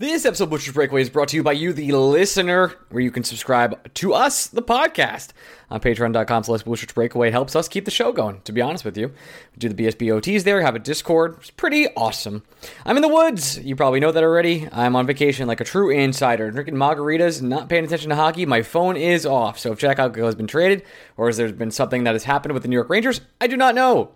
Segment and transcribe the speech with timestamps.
[0.00, 3.02] This episode of Blue Shirts Breakaway is brought to you by you, the listener, where
[3.02, 5.30] you can subscribe to us, the podcast,
[5.72, 7.32] on patreon.com slash Blue Shirts Breakaway.
[7.32, 9.08] Helps us keep the show going, to be honest with you.
[9.08, 11.38] We do the BSBOTs there, have a Discord.
[11.40, 12.44] It's pretty awesome.
[12.86, 13.58] I'm in the woods.
[13.58, 14.68] You probably know that already.
[14.70, 18.46] I'm on vacation like a true insider, drinking margaritas, not paying attention to hockey.
[18.46, 19.58] My phone is off.
[19.58, 20.84] So if Jack Eichel has been traded,
[21.16, 23.56] or has there been something that has happened with the New York Rangers, I do
[23.56, 24.12] not know.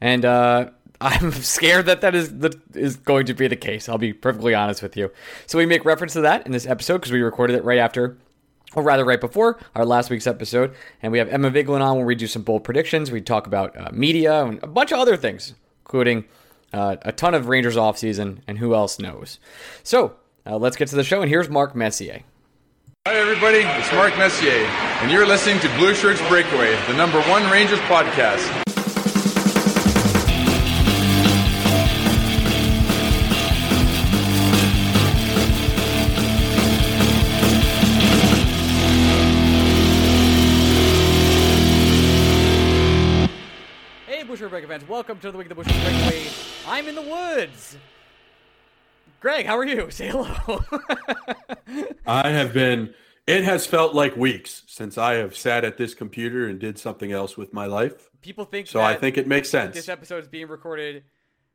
[0.00, 0.70] And, uh,
[1.02, 3.88] I'm scared that that is the, is going to be the case.
[3.88, 5.10] I'll be perfectly honest with you.
[5.46, 8.16] So we make reference to that in this episode because we recorded it right after,
[8.74, 10.74] or rather right before our last week's episode.
[11.02, 13.10] And we have Emma Vigeland on where we do some bold predictions.
[13.10, 16.24] We talk about uh, media and a bunch of other things, including
[16.72, 19.40] uh, a ton of Rangers offseason and who else knows.
[19.82, 20.14] So
[20.46, 21.20] uh, let's get to the show.
[21.20, 22.22] And here's Mark Messier.
[23.08, 23.58] Hi, everybody.
[23.58, 24.52] It's Mark Messier,
[25.02, 28.71] and you're listening to Blue Shirts Breakaway, the number one Rangers podcast.
[44.72, 46.26] Welcome to the Week of the Busher Breakaway.
[46.66, 47.76] I'm in the woods.
[49.20, 49.90] Greg, how are you?
[49.90, 50.64] Say hello.
[52.06, 52.94] I have been,
[53.26, 57.12] it has felt like weeks since I have sat at this computer and did something
[57.12, 58.08] else with my life.
[58.22, 59.74] People think So I think it makes sense.
[59.74, 61.04] this episode is being recorded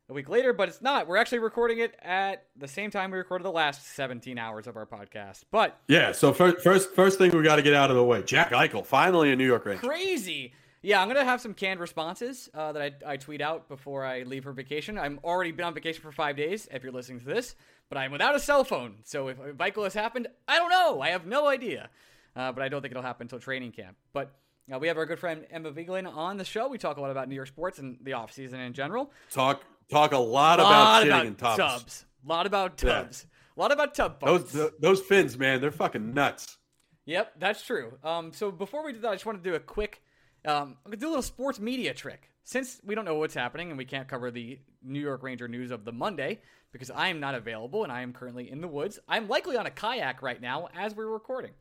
[0.08, 1.08] a week later, but it's not.
[1.08, 4.76] We're actually recording it at the same time we recorded the last 17 hours of
[4.76, 5.42] our podcast.
[5.50, 6.12] But Yeah.
[6.12, 8.22] So first, first, first thing we got to get out of the way.
[8.22, 9.84] Jack Eichel, finally a New York Ranger.
[9.84, 10.52] crazy.
[10.82, 14.22] Yeah, I'm gonna have some canned responses uh, that I, I tweet out before I
[14.22, 14.96] leave for vacation.
[14.98, 16.68] I'm already been on vacation for five days.
[16.72, 17.56] If you're listening to this,
[17.88, 21.00] but I'm without a cell phone, so if, if Eichel has happened, I don't know.
[21.00, 21.90] I have no idea.
[22.36, 23.96] Uh, but I don't think it'll happen until training camp.
[24.12, 24.32] But
[24.72, 26.68] uh, we have our good friend Emma Vigeland on the show.
[26.68, 29.10] We talk a lot about New York sports and the off season in general.
[29.32, 31.56] Talk, talk a lot A about lot about in tubs.
[31.56, 32.04] tubs.
[32.24, 32.92] A lot about Yeah.
[33.02, 33.26] tubs.
[33.56, 36.58] A lot about tub Those, those fins, man, they're fucking nuts.
[37.06, 37.94] Yep, that's true.
[38.04, 40.00] Um, so before we do that, I just want to do a quick,
[40.44, 42.30] um, I'm gonna do a little sports media trick.
[42.44, 45.70] Since we don't know what's happening and we can't cover the New York Ranger news
[45.70, 46.40] of the Monday
[46.72, 48.98] because I am not available and I am currently in the woods.
[49.06, 51.52] I'm likely on a kayak right now as we're recording.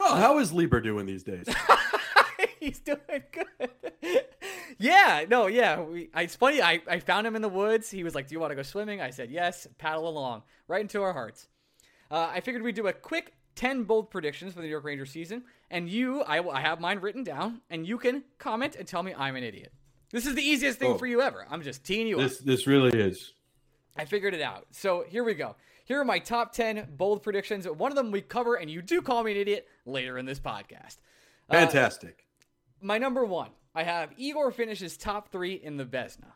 [0.00, 1.46] Oh, how is Lieber doing these days?
[2.60, 2.98] He's doing
[3.32, 4.24] good.
[4.78, 5.80] yeah, no, yeah.
[5.80, 6.60] We, I, it's funny.
[6.60, 7.90] I, I found him in the woods.
[7.90, 10.80] He was like, "Do you want to go swimming?" I said, "Yes." Paddle along, right
[10.80, 11.48] into our hearts.
[12.10, 15.10] Uh, I figured we'd do a quick ten bold predictions for the New York Rangers
[15.10, 18.86] season, and you, I, will- I have mine written down, and you can comment and
[18.86, 19.72] tell me I'm an idiot.
[20.12, 20.98] This is the easiest thing Oh.
[20.98, 21.44] for you ever.
[21.50, 22.22] I'm just teeing you up.
[22.22, 23.32] this, this really is.
[23.96, 24.66] I figured it out.
[24.70, 25.56] So here we go.
[25.84, 27.66] Here are my top 10 bold predictions.
[27.68, 30.38] One of them we cover, and you do call me an idiot later in this
[30.38, 30.98] podcast.
[31.50, 32.26] Uh, Fantastic.
[32.80, 36.32] my number one, I have Igor finishes top three in the Vezina.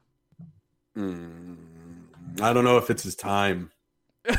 [0.99, 1.57] Mm,
[2.41, 3.71] I don't know if it's his time.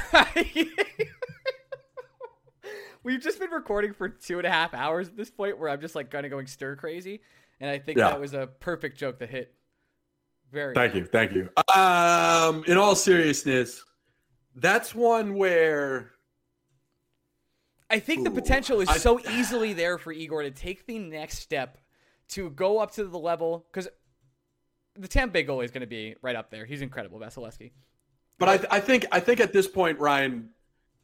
[3.04, 5.82] We've just been recording for two and a half hours at this point where I'm
[5.82, 7.22] just like kind of going stir crazy.
[7.60, 8.10] And I think Yeah.
[8.10, 9.54] that was a perfect joke that hit
[10.52, 11.50] very Thank you, thank you.
[11.76, 13.84] Um, in all seriousness,
[14.56, 16.12] that's one where
[17.90, 21.40] I think the potential is I- so easily there for Igor to take the next
[21.40, 21.78] step
[22.30, 23.88] to go up to the level because
[24.96, 26.66] the Tampa Bay goalie is going to be right up there.
[26.66, 27.72] He's incredible, Vasilevskiy.
[28.40, 30.50] But I, I think I think at this point, Ryan,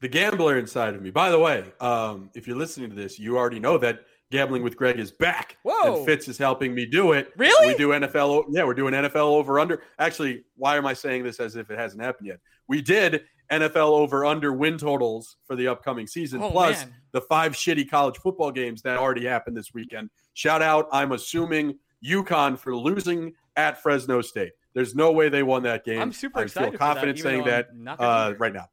[0.02, 1.10] the gambler inside of me.
[1.12, 4.02] By the way, um, if you're listening to this, you already know that
[4.32, 5.58] gambling with Greg is back.
[5.64, 5.98] Whoa.
[5.98, 7.32] And Fitz is helping me do it.
[7.36, 7.68] Really?
[7.70, 8.46] We do NFL.
[8.52, 9.82] Yeah, we're doing NFL over under.
[9.98, 12.40] Actually, why am I saying this as if it hasn't happened yet?
[12.68, 16.94] We did NFL over under win totals for the upcoming season, Oh, plus man.
[17.14, 20.12] the five shitty college football games that already happened this weekend.
[20.36, 24.52] Shout out, I'm assuming UConn for losing at Fresno State.
[24.76, 26.00] There's no way they won that game.
[26.00, 28.54] I'm super I excited feel for that, confident saying that not gonna be uh, right
[28.54, 28.68] now.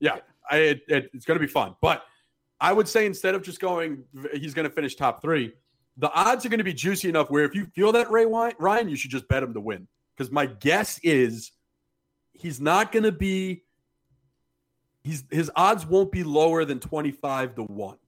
[0.00, 0.16] Yeah,
[0.50, 1.76] I, it, it, it's going to be fun.
[1.80, 2.04] But
[2.60, 5.52] I would say instead of just going, he's going to finish top three.
[5.98, 8.88] The odds are going to be juicy enough where if you feel that Ray Ryan,
[8.88, 9.88] you should just bet him to win.
[10.16, 11.52] Because my guess is
[12.32, 13.62] he's not going to be.
[15.02, 17.98] He's his odds won't be lower than twenty five to one.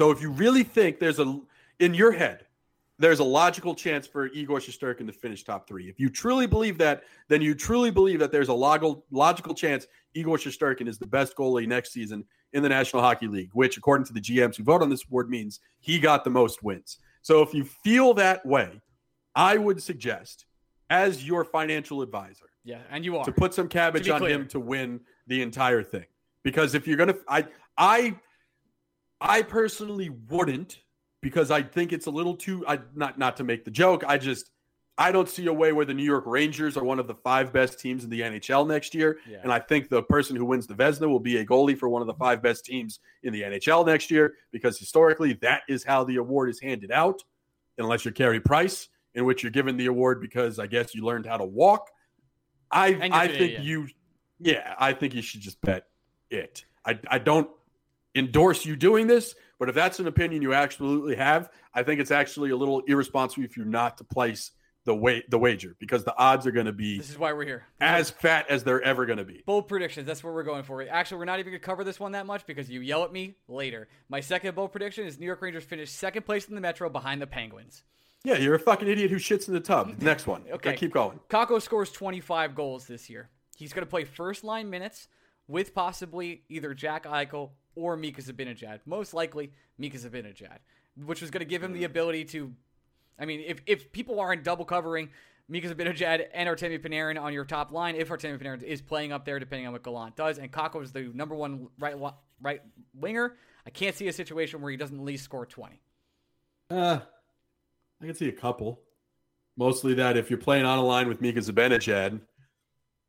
[0.00, 1.40] So if you really think there's a
[1.80, 2.43] in your head,
[2.98, 5.88] there's a logical chance for Igor Shesterkin to finish top three.
[5.88, 9.86] If you truly believe that, then you truly believe that there's a logical logical chance
[10.14, 14.06] Igor Shesterkin is the best goalie next season in the National Hockey League, which, according
[14.06, 16.98] to the GMs who vote on this award, means he got the most wins.
[17.22, 18.80] So if you feel that way,
[19.34, 20.46] I would suggest,
[20.88, 23.24] as your financial advisor, Yeah, and you are.
[23.24, 24.34] to put some cabbage on clear.
[24.36, 26.04] him to win the entire thing.
[26.44, 27.46] Because if you're gonna, I,
[27.76, 28.14] I,
[29.20, 30.78] I personally wouldn't
[31.24, 32.66] because I think it's a little too.
[32.68, 34.04] I not not to make the joke.
[34.06, 34.50] I just
[34.98, 37.50] I don't see a way where the New York Rangers are one of the five
[37.50, 39.18] best teams in the NHL next year.
[39.26, 39.38] Yeah.
[39.42, 42.02] And I think the person who wins the Vezina will be a goalie for one
[42.02, 46.04] of the five best teams in the NHL next year because historically that is how
[46.04, 47.24] the award is handed out,
[47.78, 51.24] unless you're Carey Price, in which you're given the award because I guess you learned
[51.24, 51.88] how to walk.
[52.70, 53.88] I I think you
[54.40, 55.86] yeah, I think you should just bet
[56.28, 56.66] it.
[56.84, 57.48] I I don't
[58.14, 62.10] endorse you doing this, but if that's an opinion you absolutely have, I think it's
[62.10, 64.50] actually a little irresponsible if you're not to place
[64.84, 67.46] the wa- the wager because the odds are going to be This is why we're
[67.46, 67.64] here.
[67.80, 69.42] as fat as they're ever going to be.
[69.46, 70.06] Bold predictions.
[70.06, 70.82] That's what we're going for.
[70.86, 73.10] Actually, we're not even going to cover this one that much because you yell at
[73.12, 73.88] me later.
[74.10, 77.22] My second bold prediction is New York Rangers finish second place in the Metro behind
[77.22, 77.82] the Penguins.
[78.24, 79.94] Yeah, you're a fucking idiot who shits in the tub.
[80.02, 80.42] Next one.
[80.42, 80.70] Okay.
[80.70, 81.18] Okay, keep going.
[81.30, 83.30] Kakko scores 25 goals this year.
[83.56, 85.08] He's going to play first line minutes
[85.48, 88.80] with possibly either Jack Eichel or Mika Zibanejad.
[88.86, 90.58] Most likely Mika Zibanejad,
[91.04, 92.52] which was going to give him the ability to.
[93.18, 95.10] I mean, if, if people aren't double covering
[95.48, 99.24] Mika Zibanejad and Artemi Panarin on your top line, if Artemi Panarin is playing up
[99.24, 101.96] there, depending on what Gallant does, and Kakko is the number one right
[102.40, 102.62] right
[102.94, 103.36] winger,
[103.66, 105.80] I can't see a situation where he doesn't at least score 20.
[106.70, 106.98] Uh,
[108.02, 108.80] I can see a couple.
[109.56, 112.20] Mostly that if you're playing on a line with Mika Zibanejad,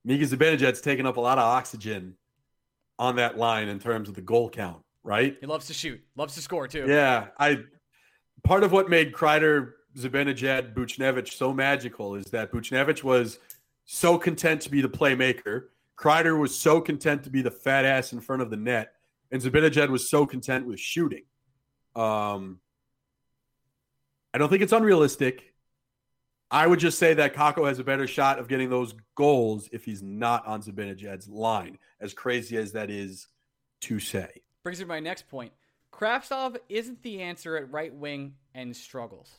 [0.04, 2.16] Mika Zibanejad's taking up a lot of oxygen
[2.98, 5.38] on that line in terms of the goal count, right?
[5.40, 6.86] He loves to shoot, loves to score too.
[6.88, 7.64] Yeah, I
[8.44, 13.40] part of what made Kreider, Zibanejad, Buchnevich so magical is that Buchnevich was
[13.86, 15.66] so content to be the playmaker.
[15.98, 18.94] Kreider was so content to be the fat ass in front of the net,
[19.32, 21.24] and Zibanejad was so content with shooting.
[21.96, 22.60] Um,
[24.34, 25.55] I don't think it's unrealistic.
[26.52, 29.84] I would just say that Kakko has a better shot of getting those goals if
[29.84, 31.80] he's not on Zibanejad's line.
[32.00, 33.28] As crazy as that is
[33.82, 34.42] to say.
[34.64, 35.52] Brings me to my next point.
[35.92, 39.32] Kravtsov isn't the answer at right wing and struggles.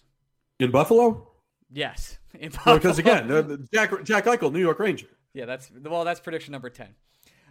[0.58, 1.29] In Buffalo?
[1.70, 5.09] Yes, in Well, because again, Jack Jack Eichel, New York Ranger.
[5.35, 6.94] yeah, that's well, that's prediction number ten.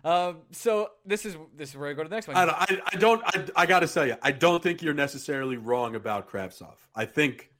[0.05, 2.37] Um, so this is this is where I go to the next one.
[2.37, 3.21] I, I, I don't.
[3.25, 6.75] I, I got to tell you, I don't think you're necessarily wrong about Kravtsov.
[6.95, 7.51] I think.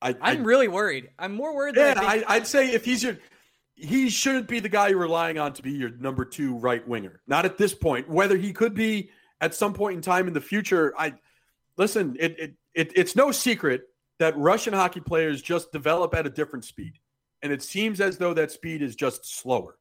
[0.00, 1.10] I, I'm I, really worried.
[1.18, 1.94] I'm more worried yeah.
[1.94, 2.30] than I think.
[2.30, 3.18] I'd say if he's your,
[3.74, 7.20] he shouldn't be the guy you're relying on to be your number two right winger.
[7.26, 8.08] Not at this point.
[8.08, 9.10] Whether he could be
[9.40, 11.14] at some point in time in the future, I
[11.76, 12.16] listen.
[12.18, 13.82] It, it, it it's no secret
[14.18, 16.94] that Russian hockey players just develop at a different speed,
[17.42, 19.76] and it seems as though that speed is just slower.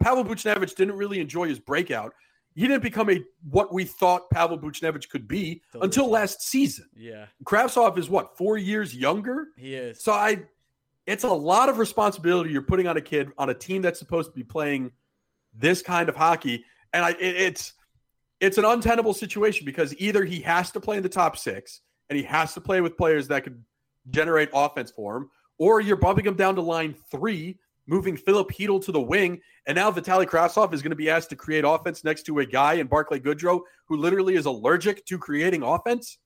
[0.00, 2.14] Pavel Buchnevich didn't really enjoy his breakout.
[2.54, 6.86] He didn't become a what we thought Pavel Buchnevich could be Till until last season.
[6.96, 9.48] yeah, Kravtsov is what four years younger.
[9.56, 10.02] he is.
[10.02, 10.42] So I,
[11.06, 14.30] it's a lot of responsibility you're putting on a kid on a team that's supposed
[14.30, 14.92] to be playing
[15.54, 17.72] this kind of hockey, and I it, it's
[18.40, 22.16] it's an untenable situation because either he has to play in the top six and
[22.16, 23.62] he has to play with players that could
[24.10, 27.56] generate offense for him, or you're bumping him down to line three,
[27.86, 31.30] moving Filip Chytil to the wing, and now Vitali Kravtsov is going to be asked
[31.30, 35.18] to create offense next to a guy in Barclay Goodrow who literally is allergic to
[35.18, 36.18] creating offense.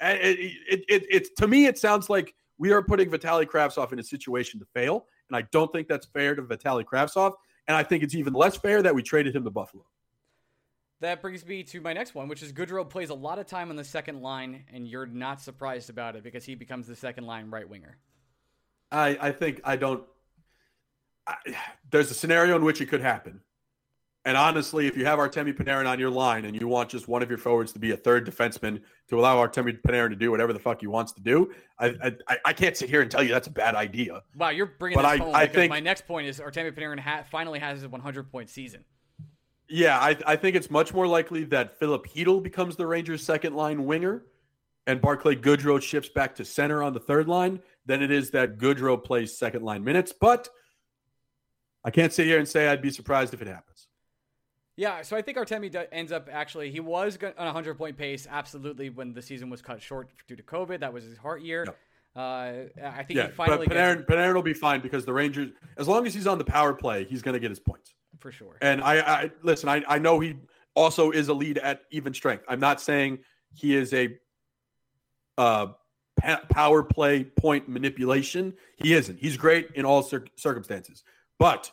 [0.00, 3.98] It, it, it, it's to me, it sounds like we are putting Vitali Kravtsov in
[3.98, 7.34] a situation to fail, and I don't think that's fair to Vitali Kravtsov.
[7.68, 9.84] And I think it's even less fair that we traded him to Buffalo.
[11.00, 13.70] That brings me to my next one, which is Goodrow plays a lot of time
[13.70, 17.24] on the second line, and you're not surprised about it because he becomes the second
[17.24, 17.98] line right winger.
[18.92, 20.04] I, I think I don't.
[21.90, 23.40] There's a scenario in which it could happen.
[24.24, 27.24] And honestly, if you have Artemi Panarin on your line and you want just one
[27.24, 30.52] of your forwards to be a third defenseman to allow Artemi Panarin to do whatever
[30.52, 33.30] the fuck he wants to do, I I, I can't sit here and tell you
[33.30, 34.22] that's a bad idea.
[34.36, 36.70] Wow, you're bringing But this I- home I because think- my next point is Artemi
[36.72, 38.84] Panarin ha- finally has his 100 point season.
[39.68, 43.54] Yeah, I, I think it's much more likely that Filip Chytil becomes the Rangers' second
[43.56, 44.22] line winger
[44.86, 48.58] and Barclay Goodrow shifts back to center on the third line than it is that
[48.58, 50.12] Goodrow plays second line minutes.
[50.12, 50.48] But
[51.84, 53.88] I can't sit here and say I'd be surprised if it happens.
[54.76, 58.26] Yeah, so I think Artemi ends up actually he was on a 100 point pace
[58.30, 60.80] absolutely when the season was cut short due to COVID.
[60.80, 61.64] That was his Hart year.
[61.66, 61.78] Yep.
[62.14, 65.12] Uh, I think Yeah, he finally but Panarin, gets Panarin will be fine because the
[65.12, 67.94] Rangers, as long as he's on the power play, he's going to get his points.
[68.20, 68.56] for sure.
[68.60, 69.68] And I, I listen.
[69.68, 70.36] I, I know he
[70.74, 72.44] also is a lead at even strength.
[72.48, 73.18] I'm not saying
[73.54, 74.16] he is a
[75.38, 75.68] uh,
[76.50, 78.54] power play point manipulation.
[78.76, 79.18] He isn't.
[79.18, 81.02] He's great in all cir- circumstances.
[81.38, 81.70] But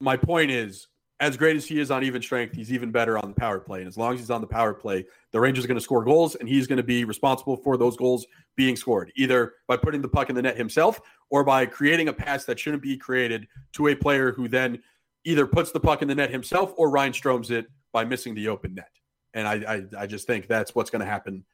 [0.00, 0.88] my point is,
[1.20, 3.78] as great as he is on even strength, he's even better on the power play.
[3.78, 6.04] And as long as he's on the power play, the Rangers are going to score
[6.04, 10.02] goals, and he's going to be responsible for those goals being scored, either by putting
[10.02, 13.46] the puck in the net himself or by creating a pass that shouldn't be created
[13.72, 14.82] to a player who then
[15.24, 18.48] either puts the puck in the net himself or Ryan Stroms it by missing the
[18.48, 18.90] open net.
[19.32, 21.44] And I, I, I just think that's what's going to happen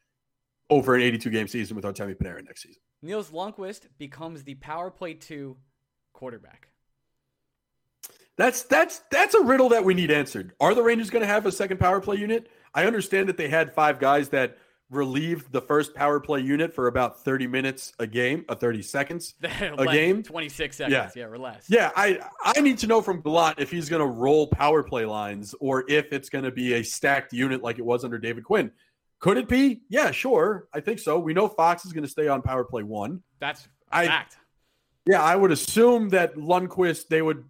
[0.69, 2.81] over an 82 game season with Artemi Panarin next season.
[3.01, 5.57] Nils Lundkvist becomes the power play two
[6.13, 6.70] quarterback.
[8.37, 10.53] That's that's that's a riddle that we need answered.
[10.59, 12.49] Are the Rangers going to have a second power play unit?
[12.73, 14.57] I understand that they had five guys that
[14.91, 19.35] relieved the first power play unit for about 30 minutes a game, a 30 seconds
[19.43, 20.21] a game.
[20.21, 21.65] 26 seconds, yeah, yeah or less.
[21.69, 25.05] Yeah, I I need to know from Gallant if he's going to roll power play
[25.05, 28.43] lines or if it's going to be a stacked unit like it was under David
[28.43, 28.71] Quinn.
[29.19, 29.81] Could it be?
[29.87, 30.67] Yeah, sure.
[30.73, 31.19] I think so.
[31.19, 33.21] We know Fox is going to stay on power play one.
[33.39, 34.37] That's I, fact.
[35.07, 37.43] Yeah, I would assume that Lundkvist they would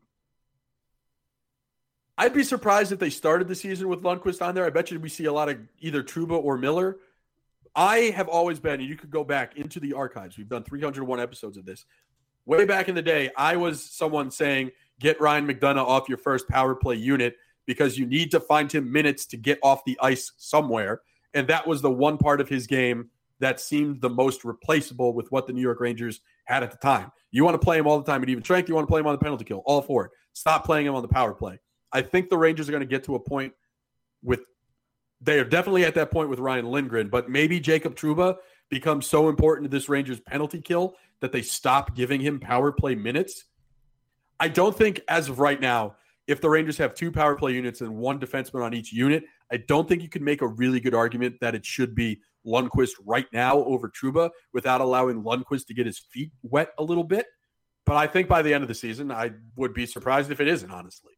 [2.22, 4.64] I'd be surprised if they started the season with Lundkvist on there.
[4.64, 6.98] I bet you we see a lot of either Trouba or Miller.
[7.76, 10.38] I have always been, and you could go back into the archives.
[10.38, 11.84] We've done 301 episodes of this.
[12.46, 16.48] Way back in the day, I was someone saying, get Ryan McDonagh off your first
[16.48, 20.32] power play unit because you need to find him minutes to get off the ice
[20.38, 21.02] somewhere.
[21.34, 23.10] And that was the one part of his game
[23.40, 27.12] that seemed the most replaceable with what the New York Rangers had at the time.
[27.32, 29.00] You want to play him all the time at even strength, you want to play
[29.00, 30.12] him on the penalty kill, all for it.
[30.34, 31.60] Stop playing him on the power play.
[31.94, 33.54] I think the Rangers are going to get to a point
[34.24, 34.42] with
[35.22, 38.38] they are definitely at that point with Ryan Lindgren, but maybe Jacob Trouba
[38.70, 42.96] becomes so important to this Rangers penalty kill that they stop giving him power play
[42.96, 43.46] minutes.
[44.40, 45.96] I don't think as of right now,
[46.28, 49.58] if the Rangers have two power play units and one defenseman on each unit, I
[49.58, 53.28] don't think you can make a really good argument that it should be Lundkvist right
[53.32, 57.28] now over Trouba without allowing Lundkvist to get his feet wet a little bit.
[57.86, 60.48] But I think by the end of the season, I would be surprised if it
[60.48, 61.14] isn't, honestly.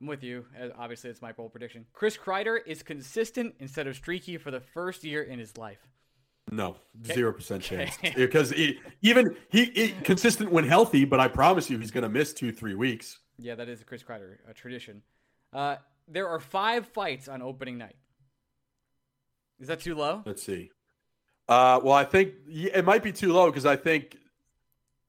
[0.00, 0.44] I'm with you.
[0.76, 1.86] Obviously, it's my bold prediction.
[1.92, 5.86] Chris Kreider is consistent instead of streaky for the first year in his life.
[6.50, 7.36] No, zero okay.
[7.36, 7.96] percent chance.
[8.14, 12.08] because he, even he, he, consistent when healthy, but I promise you, he's going to
[12.08, 13.18] miss two, three weeks.
[13.38, 15.02] Yeah, that is a Chris Kreider a tradition.
[15.52, 15.76] Uh,
[16.08, 17.96] there are five fights on opening night.
[19.60, 20.22] Is that too low?
[20.26, 20.70] Let's see.
[21.48, 24.16] Uh, well, I think it might be too low because I think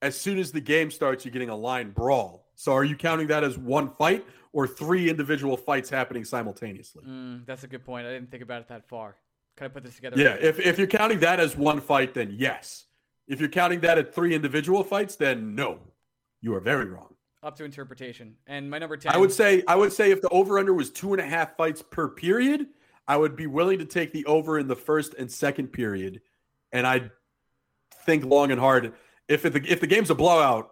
[0.01, 2.44] as soon as the game starts, you're getting a line brawl.
[2.55, 7.03] So, are you counting that as one fight, or three individual fights happening simultaneously.
[7.05, 8.07] Mm, that's a good point.
[8.07, 9.17] I didn't think about it that far.
[9.57, 10.17] Can I put this together?
[10.17, 12.85] Yeah, if, if you're counting that as one fight, then yes.
[13.27, 15.79] If you're counting that at three individual fights, then no.
[16.39, 17.15] You are very wrong.
[17.43, 18.35] Up to interpretation.
[18.47, 19.11] And my number 10.
[19.11, 21.57] I would say I would say if the over under was two and a half
[21.57, 22.67] fights per period,
[23.09, 26.21] I would be willing to take the over in the first and second period.
[26.71, 27.11] And I'd
[28.05, 28.93] think long and hard.
[29.27, 30.69] If the, if the game's a blowout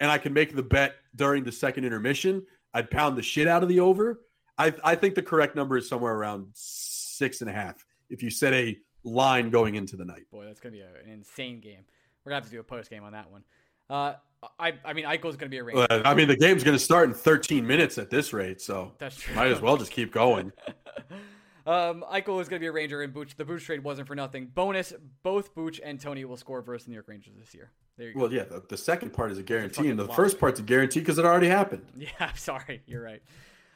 [0.00, 3.62] and I can make the bet during the second intermission, I'd pound the shit out
[3.62, 4.20] of the over.
[4.58, 7.84] I, I think the correct number is somewhere around six and a half.
[8.08, 11.60] If you set a line going into the night, boy, that's gonna be an insane
[11.60, 11.84] game.
[12.24, 13.44] We're gonna have to do a post game on that one.
[13.88, 14.14] Uh,
[14.58, 15.86] I, I mean, Eichel's gonna be a range.
[15.90, 19.34] I mean, the game's gonna start in 13 minutes at this rate, so that's true.
[19.34, 20.52] Might as well just keep going.
[21.66, 23.36] um, Eichel is gonna be a Ranger, and Booch.
[23.36, 24.46] The Booch trade wasn't for nothing.
[24.46, 27.70] Bonus: both Booch and Tony will score versus the New York Rangers this year.
[28.00, 28.20] There you go.
[28.20, 31.00] Well, yeah, the, the second part is a guarantee, and the first part's a guarantee
[31.00, 31.84] because it already happened.
[31.98, 32.80] Yeah, I'm sorry.
[32.86, 33.22] You're right.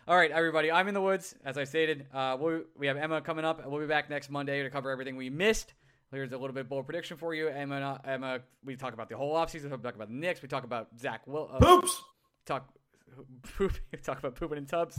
[0.08, 0.72] All right, everybody.
[0.72, 2.06] I'm in the woods, as I stated.
[2.12, 3.66] Uh, we we have Emma coming up.
[3.66, 5.74] We'll be back next Monday to cover everything we missed.
[6.10, 8.00] Here's a little bit bold prediction for you, Emma.
[8.02, 9.64] Emma, we talk about the whole offseason.
[9.64, 10.40] We talk about the Knicks.
[10.40, 11.26] We talk about Zach.
[11.26, 12.02] Will uh, poops.
[12.46, 12.66] Talk
[13.58, 13.74] poop.
[14.02, 14.98] talk about pooping in tubs.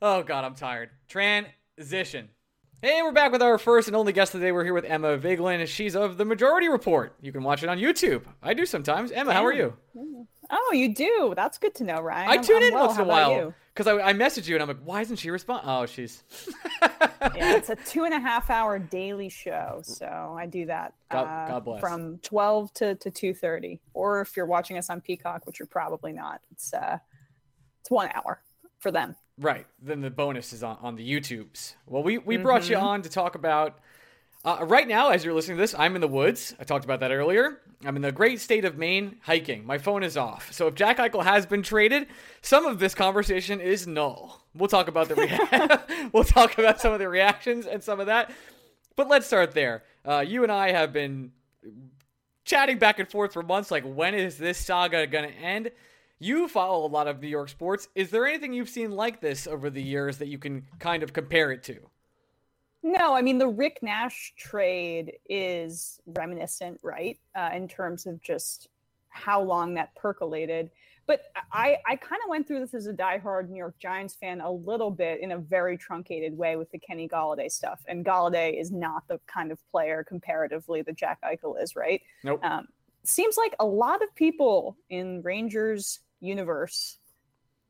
[0.00, 0.90] Oh God, I'm tired.
[1.08, 2.28] Transition.
[2.82, 4.52] Hey, we're back with our first and only guest today.
[4.52, 5.66] We're here with Emma Vigeland.
[5.66, 7.14] She's of the Majority Report.
[7.22, 8.24] You can watch it on YouTube.
[8.42, 9.10] I do sometimes.
[9.10, 9.74] Emma, how are you?
[10.50, 11.32] Oh, you do.
[11.34, 12.28] That's good to know, Ryan.
[12.28, 12.86] I tune I'm in well.
[12.86, 15.30] once in a while because I, I message you and I'm like, why isn't she
[15.30, 15.62] respond?
[15.64, 16.22] Oh, she's.
[16.82, 16.90] yeah,
[17.56, 20.92] it's a two and a half hour daily show, so I do that.
[21.10, 21.80] God, uh, God bless.
[21.80, 25.66] From twelve to to two thirty, or if you're watching us on Peacock, which you're
[25.66, 26.98] probably not, it's uh,
[27.80, 28.42] it's one hour
[28.78, 29.16] for them.
[29.38, 29.66] Right.
[29.82, 31.74] Then the bonus is on, on the YouTubes.
[31.86, 32.42] Well, we, we mm-hmm.
[32.42, 32.86] brought you mm-hmm.
[32.86, 33.78] on to talk about.
[34.44, 36.54] Uh, right now, as you're listening to this, I'm in the woods.
[36.60, 37.60] I talked about that earlier.
[37.84, 39.66] I'm in the great state of Maine hiking.
[39.66, 40.52] My phone is off.
[40.52, 42.06] So if Jack Eichel has been traded,
[42.42, 44.46] some of this conversation is null.
[44.54, 48.06] We'll talk about the rea- we'll talk about some of the reactions and some of
[48.06, 48.32] that.
[48.94, 49.82] But let's start there.
[50.06, 51.32] Uh, you and I have been
[52.44, 53.70] chatting back and forth for months.
[53.70, 55.72] Like, when is this saga going to end?
[56.18, 57.88] You follow a lot of New York sports.
[57.94, 61.12] Is there anything you've seen like this over the years that you can kind of
[61.12, 61.78] compare it to?
[62.82, 67.18] No, I mean the Rick Nash trade is reminiscent, right?
[67.34, 68.68] Uh, in terms of just
[69.08, 70.70] how long that percolated.
[71.06, 71.20] But
[71.52, 74.50] I, I kind of went through this as a diehard New York Giants fan a
[74.50, 77.80] little bit in a very truncated way with the Kenny Golladay stuff.
[77.86, 82.00] And Golladay is not the kind of player comparatively that Jack Eichel is, right?
[82.24, 82.44] Nope.
[82.44, 82.66] Um,
[83.04, 86.98] seems like a lot of people in Rangers universe,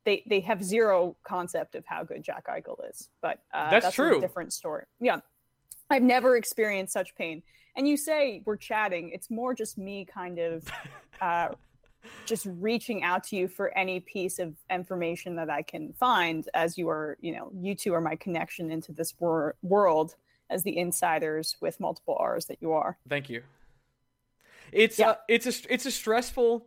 [0.05, 3.09] they they have zero concept of how good Jack Eichel is.
[3.21, 4.21] But uh, that's, that's true.
[4.21, 4.85] different story.
[4.99, 5.19] Yeah.
[5.89, 7.43] I've never experienced such pain.
[7.77, 10.67] And you say we're chatting, it's more just me kind of
[11.21, 11.49] uh,
[12.25, 16.77] just reaching out to you for any piece of information that I can find as
[16.77, 20.15] you are, you know, you two are my connection into this wor- world
[20.49, 22.97] as the insiders with multiple R's that you are.
[23.07, 23.43] Thank you.
[24.71, 25.11] It's Yeah.
[25.11, 26.65] uh, it's a it's a stressful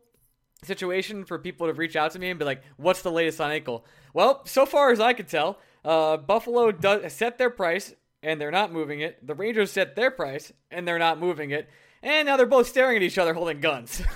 [0.63, 3.51] situation for people to reach out to me and be like, "What's the latest on
[3.51, 8.41] Eichel?" Well, so far as I could tell, uh, Buffalo does set their price and
[8.41, 9.27] they're not moving it.
[9.27, 11.69] The Rangers set their price and they're not moving it.
[12.03, 14.03] And now they're both staring at each other holding guns.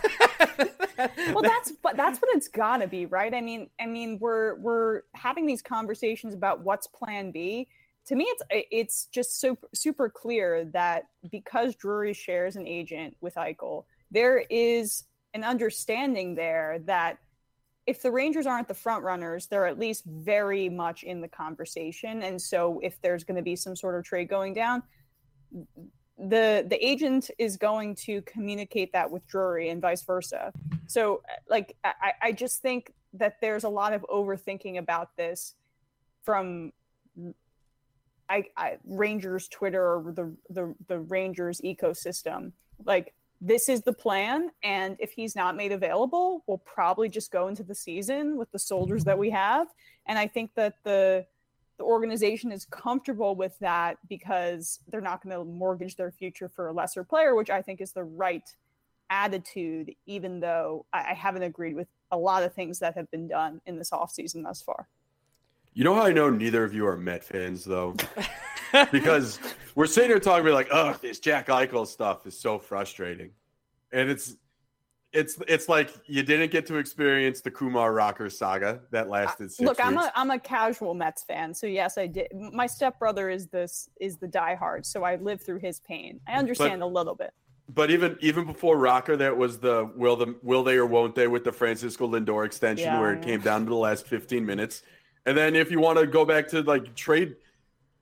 [1.32, 4.54] well that's but that's what it's got to be right i mean i mean we're
[4.56, 7.66] we're having these conversations about what's plan b
[8.06, 13.34] to me it's it's just super super clear that because drury shares an agent with
[13.34, 17.18] eichel there is an understanding there that
[17.86, 22.22] if the rangers aren't the front runners they're at least very much in the conversation
[22.22, 24.82] and so if there's going to be some sort of trade going down
[26.18, 30.52] the the agent is going to communicate that with Drury and vice versa.
[30.86, 35.54] So like I, I just think that there's a lot of overthinking about this
[36.22, 36.72] from
[38.28, 42.52] I, I Rangers Twitter or the, the the Rangers ecosystem.
[42.84, 43.12] Like
[43.46, 47.62] this is the plan, and if he's not made available, we'll probably just go into
[47.62, 49.66] the season with the soldiers that we have.
[50.06, 51.26] And I think that the
[51.76, 56.68] the organization is comfortable with that because they're not going to mortgage their future for
[56.68, 58.48] a lesser player, which I think is the right
[59.10, 63.26] attitude, even though I, I haven't agreed with a lot of things that have been
[63.26, 64.88] done in this offseason thus far.
[65.74, 67.96] You know how I know neither of you are Met fans though?
[68.92, 69.38] because
[69.74, 73.30] we're sitting here talking about like, oh, this Jack Eichel stuff is so frustrating.
[73.92, 74.36] And it's
[75.12, 79.66] it's it's like you didn't get to experience the Kumar Rocker saga that lasted six
[79.66, 82.26] Look, I'm a I'm a casual Mets fan, so yes, I did.
[82.52, 86.20] My stepbrother is this is the diehard, so I lived through his pain.
[86.26, 87.32] I understand a little bit.
[87.68, 91.28] But even even before Rocker, that was the will the will they or won't they
[91.28, 94.82] with the Francisco Lindor extension, Yeah, where it came down to the last 15 minutes.
[95.26, 97.36] And then if you want to go back to like trade,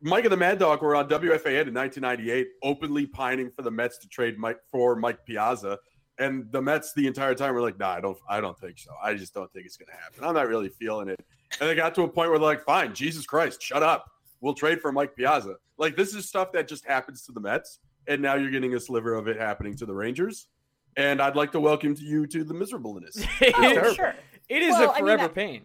[0.02, 3.98] Mike and the Mad Dog were on WFAN in 1998, openly pining for the Mets
[3.98, 5.78] to trade Mike for Mike Piazza,
[6.18, 8.90] and the Mets the entire time were like, "Nah, I don't, I don't think so.
[9.02, 10.24] I just don't think it's going to happen.
[10.24, 11.24] I'm not really feeling it."
[11.60, 14.10] And they got to a point where they're like, "Fine, Jesus Christ, shut up.
[14.40, 17.78] We'll trade for Mike Piazza." Like this is stuff that just happens to the Mets
[18.08, 20.48] and now you're getting a sliver of it happening to the Rangers.
[20.96, 23.24] And I'd like to welcome to you to the miserableness.
[23.54, 24.14] Oh, sure.
[24.48, 25.64] it is Well, a I mean, forever I- pain.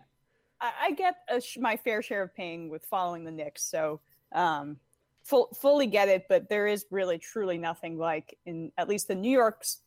[0.61, 3.99] I, I get a sh- my fair share of pain with following the Knicks, so
[4.33, 4.77] um,
[5.23, 6.25] full, fully get it.
[6.29, 9.81] But there is really, truly nothing like in at least the New York's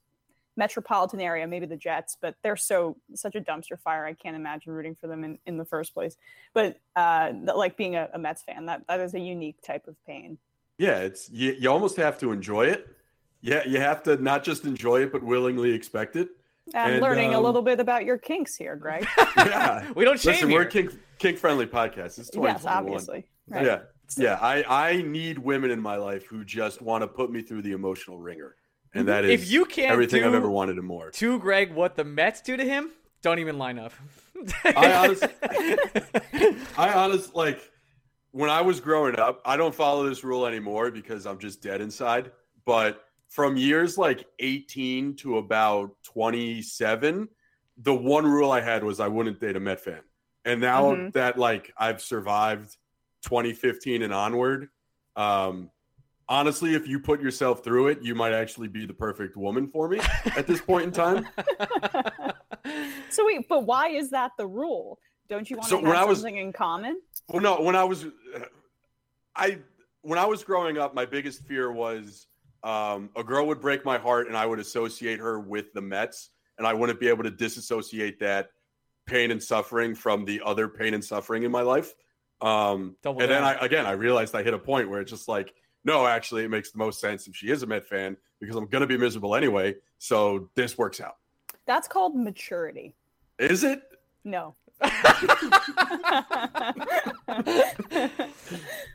[0.57, 4.05] metropolitan area, maybe the Jets, but they're so such a dumpster fire.
[4.05, 6.16] I can't imagine rooting for them in, in the first place.
[6.53, 9.96] But uh, like being a, a Mets fan, that that is a unique type of
[10.07, 10.38] pain.
[10.79, 12.87] Yeah, it's you, you almost have to enjoy it.
[13.42, 16.29] Yeah, you have to not just enjoy it, but willingly expect it.
[16.74, 19.07] I'm And, learning a um, little bit about your kinks here, Greg.
[19.37, 19.90] Yeah.
[19.94, 20.59] We don't shame Listen, here.
[20.59, 22.18] we're kink kink friendly podcast.
[22.18, 22.55] It's 2021.
[22.55, 23.26] yes, obviously.
[23.48, 23.64] Right.
[23.64, 23.79] Yeah.
[24.18, 24.38] Yeah.
[24.40, 27.73] I, I need women in my life who just want to put me through the
[27.73, 28.57] emotional wringer.
[28.94, 31.11] And that is If you can't everything I've ever wanted and more.
[31.12, 32.90] to Greg what the Mets do to him,
[33.23, 33.92] don't even line up.
[34.64, 35.29] I honestly,
[36.79, 37.61] I honestly like
[38.33, 39.42] when I was growing up.
[39.44, 42.33] I don't follow this rule anymore because I'm just dead inside.
[42.64, 47.29] But from years like 18 to about 27,
[47.79, 50.01] the one rule I had was I wouldn't date a Met fan.
[50.44, 51.12] And now Mhm.
[51.12, 52.77] that like I've survived
[53.22, 54.68] 2015 and onward,
[55.16, 55.70] um,
[56.28, 59.88] honestly, if you put yourself through it, you might actually be the perfect woman for
[59.88, 60.00] me
[60.37, 61.26] at this point in time.
[63.11, 64.98] So wait, but why is that the rule?
[65.28, 67.00] Don't you want So to when have I was- something in common?
[67.28, 68.06] Well, no, when I was,
[69.35, 69.59] I
[70.02, 72.28] when I was growing up, my biggest fear was
[72.62, 76.30] um, a girl would break my heart, and I would associate her with the Mets,
[76.59, 78.50] and I wouldn't be able to disassociate that
[79.06, 81.92] pain and suffering from the other pain and suffering in my life.
[82.42, 83.42] Um, Double and then.
[83.44, 86.48] I again, I realized I hit a point where it's just like, no, actually, it
[86.50, 88.96] makes the most sense if she is a Met fan because I'm going to be
[88.96, 89.76] miserable anyway.
[89.98, 91.16] So this works out.
[91.66, 92.94] That's called maturity.
[93.38, 93.83] Is it?
[94.24, 94.55] No.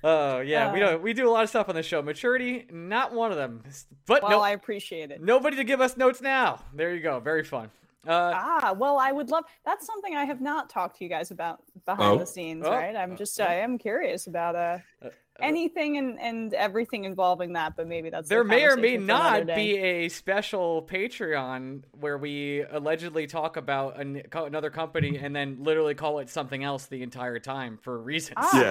[0.03, 1.01] Oh yeah, we Uh, don't.
[1.01, 2.01] We do a lot of stuff on the show.
[2.01, 3.63] Maturity, not one of them.
[4.05, 5.21] But well, no, I appreciate it.
[5.21, 6.59] nobody to give us notes now.
[6.73, 7.19] There you go.
[7.19, 7.71] Very fun.
[8.07, 9.45] Uh, Ah, well, I would love.
[9.65, 12.17] That's something I have not talked to you guys about behind Oh.
[12.19, 12.71] the scenes, Oh.
[12.71, 12.95] right?
[12.95, 15.09] I'm just, I am curious about uh, Uh,
[15.41, 19.07] anything and and everything involving that, but maybe that's a there may or may conversation
[19.07, 25.17] for another not be a special Patreon where we allegedly talk about an, another company
[25.17, 28.37] and then literally call it something else the entire time for reasons.
[28.37, 28.61] Ah.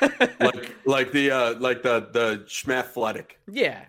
[0.00, 3.32] Yeah, like like the uh like the the schmathletic.
[3.50, 3.84] yeah,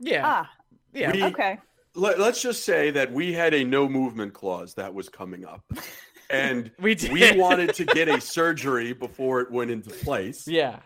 [0.00, 0.50] yeah, Ah,
[0.92, 1.12] yeah.
[1.12, 1.58] We- okay.
[1.94, 5.62] Let, let's just say that we had a no movement clause that was coming up,
[6.30, 10.46] and We we wanted to get a surgery before it went into place.
[10.48, 10.80] yeah.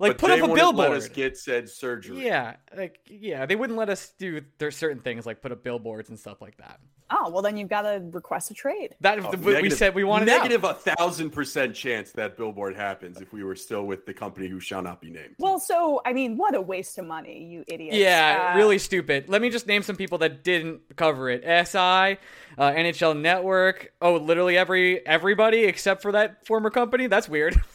[0.00, 0.88] Like but put they up a billboard.
[0.88, 2.24] Let us get said surgery.
[2.24, 6.08] Yeah, like yeah, they wouldn't let us do there's certain things like put up billboards
[6.08, 6.80] and stuff like that.
[7.12, 8.94] Oh, well, then you've got to request a trade.
[9.00, 10.36] That Oh, we negative- said we wanted out.
[10.44, 14.46] negative a thousand percent chance that billboard happens if we were still with the company
[14.46, 15.34] who shall not be named.
[15.38, 17.96] Well, so I mean, what a waste of money, you idiots.
[17.96, 19.28] Yeah, Uh, really stupid.
[19.28, 21.42] Let me just name some people that didn't cover it.
[21.42, 22.16] SI, uh,
[22.58, 23.92] NHL Network.
[24.00, 27.06] Oh, literally every everybody except for that former company.
[27.08, 27.60] That's weird.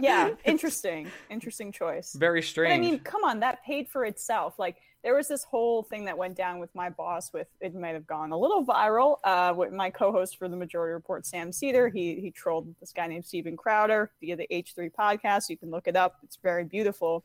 [0.00, 2.12] Yeah, interesting, interesting choice.
[2.12, 2.74] Very But strange.
[2.74, 4.58] I mean, come on, that paid for itself.
[4.58, 7.32] Like there was this whole thing that went down with my boss.
[7.32, 9.18] With it might have gone a little viral.
[9.24, 13.06] Uh, with my co-host for the Majority Report, Sam Seder, he he trolled this guy
[13.06, 15.48] named Steven Crowder via the H3 podcast.
[15.48, 16.16] You can look it up.
[16.22, 17.24] It's very beautiful.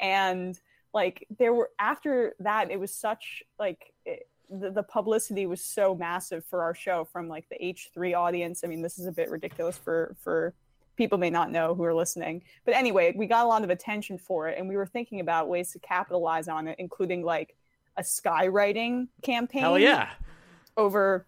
[0.00, 0.58] And
[0.92, 3.92] like there were after that, it was such like.
[4.04, 8.62] It, the, the publicity was so massive for our show from like the H3 audience.
[8.62, 10.54] I mean, this is a bit ridiculous for for
[10.96, 12.42] people may not know who are listening.
[12.64, 15.48] But anyway, we got a lot of attention for it, and we were thinking about
[15.48, 17.56] ways to capitalize on it, including like
[17.96, 19.62] a skywriting campaign.
[19.62, 20.10] Hell yeah.
[20.76, 21.26] Over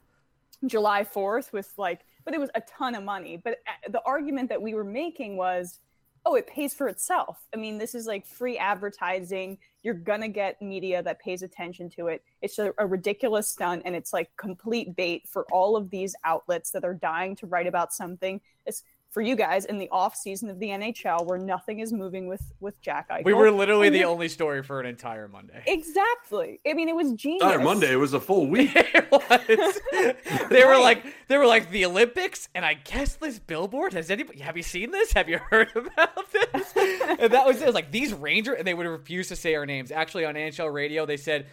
[0.66, 3.36] July 4th with like, but it was a ton of money.
[3.36, 5.78] But uh, the argument that we were making was,
[6.24, 7.46] oh, it pays for itself.
[7.54, 9.58] I mean, this is like free advertising.
[9.84, 12.24] You're gonna get media that pays attention to it.
[12.42, 16.72] It's a, a ridiculous stunt, and it's like complete bait for all of these outlets
[16.72, 18.40] that are dying to write about something.
[18.66, 22.26] It's for you guys in the off season of the NHL where nothing is moving
[22.26, 23.24] with with Jack Eichel.
[23.24, 25.62] We were literally And the it- only story for an entire Monday.
[25.66, 26.60] exactly.
[26.68, 27.42] I mean, it was genius.
[27.42, 28.72] Entire Monday, it was a full week.
[28.74, 29.80] it was.
[30.50, 33.92] They were like, they were like the Olympics, and I guess this billboard.
[33.94, 34.40] Has anybody?
[34.40, 35.12] Have you seen this?
[35.12, 36.72] Have you heard about this?
[36.76, 37.66] and that was it.
[37.66, 39.90] Was like these Ranger, and they would refuse to say our names.
[39.90, 41.46] Actually, on NHL radio, they said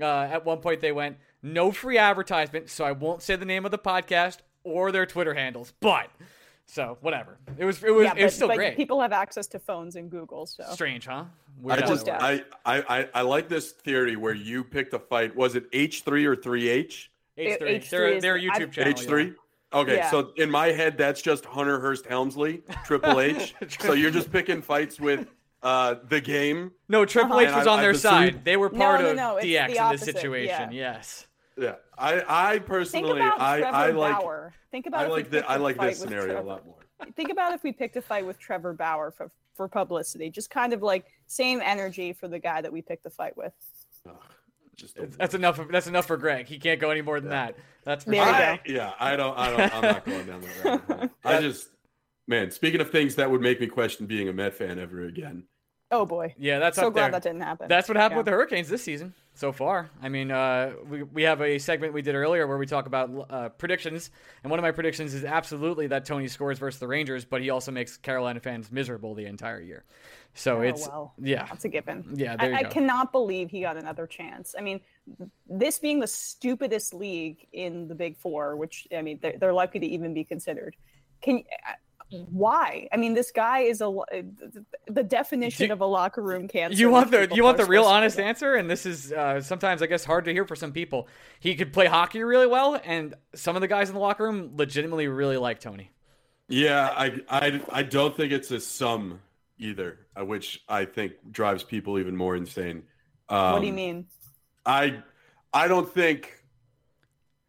[0.00, 3.64] uh, at one point they went, "No free advertisement," so I won't say the name
[3.64, 5.72] of the podcast or their Twitter handles.
[5.80, 6.08] But
[6.70, 7.38] so whatever.
[7.58, 7.82] It was.
[7.82, 8.04] It was.
[8.04, 8.76] Yeah, it was but, still but great.
[8.76, 11.24] people have access to phones and Google, so Strange, huh?
[11.24, 11.26] I
[11.62, 12.08] Weird how just.
[12.08, 15.34] I, I I I like this theory where you picked a fight.
[15.34, 17.10] Was it H three or three H?
[17.38, 17.58] H3.
[17.60, 18.92] H3 Their, is- their YouTube I've- channel.
[18.92, 19.32] H three.
[19.72, 20.10] Okay, Yeah.
[20.10, 23.54] so in my head, that's just Hunter Hearst Helmsley, Triple H.
[23.78, 25.28] so you're just picking fights with
[25.62, 26.72] uh, the game.
[26.88, 27.40] No, Triple Uh-huh.
[27.42, 28.44] H was And I- on their I've side.
[28.44, 30.72] They were part no, of no, it's DX the in this situation.
[30.72, 30.94] yeah.
[30.94, 31.26] Yes.
[31.56, 32.22] Yeah, I
[32.54, 34.52] I personally I I like Bauer.
[34.70, 36.64] Think about I if we like that I like fight this with scenario a lot
[36.64, 36.76] more.
[37.16, 40.72] Think about if we picked a fight with Trevor Bauer for for publicity, just kind
[40.72, 43.52] of like same energy for the guy that we picked the fight with.
[44.08, 44.14] Ugh,
[44.76, 45.58] just That's enough.
[45.58, 46.46] Of, that's enough for Greg.
[46.46, 47.56] He can't go any more than that.
[47.84, 48.34] That's for There sure.
[48.34, 51.10] I, yeah, I don't, I don't, I'm not going down that rabbit hole.
[51.24, 51.68] I just,
[52.26, 52.50] man.
[52.50, 55.44] Speaking of things that would make me question being a Met fan ever again.
[55.90, 57.10] Oh boy, Yeah, that's so up glad there.
[57.12, 57.68] that didn't happen.
[57.68, 58.18] That's what happened Yeah.
[58.18, 59.90] with the Hurricanes this season so far.
[60.02, 63.26] I mean, uh, we we have a segment we did earlier where we talk about
[63.30, 64.10] uh, predictions,
[64.44, 67.48] and one of my predictions is absolutely that Tony scores versus the Rangers, but he
[67.48, 69.84] also makes Carolina fans miserable the entire year.
[70.34, 71.14] So Oh, it's well.
[71.18, 72.04] yeah, That's a given.
[72.14, 74.54] Yeah, there you I, I cannot believe he got another chance.
[74.56, 74.80] I mean,
[75.48, 79.80] this being the stupidest league in the Big Four, which I mean, they're, they're likely
[79.80, 80.76] to even be considered.
[81.22, 81.44] Can
[82.10, 82.88] why?
[82.92, 84.02] I mean, this guy is a uh,
[84.88, 86.78] the definition Do- of a locker room cancer.
[86.78, 89.40] you want the you want the real supposed to honest answer, and this is uh,
[89.40, 91.08] sometimes I guess hard to hear for some people.
[91.38, 94.52] He could play hockey really well, and some of the guys in the locker room
[94.56, 95.90] legitimately really like Tony.
[96.48, 99.20] Yeah, I, I, I don't think it's a sum
[99.56, 102.82] either, uh, which I think drives people even more insane.
[103.28, 104.06] Um, What do you mean?
[104.66, 105.02] I,
[105.52, 106.36] I don't think.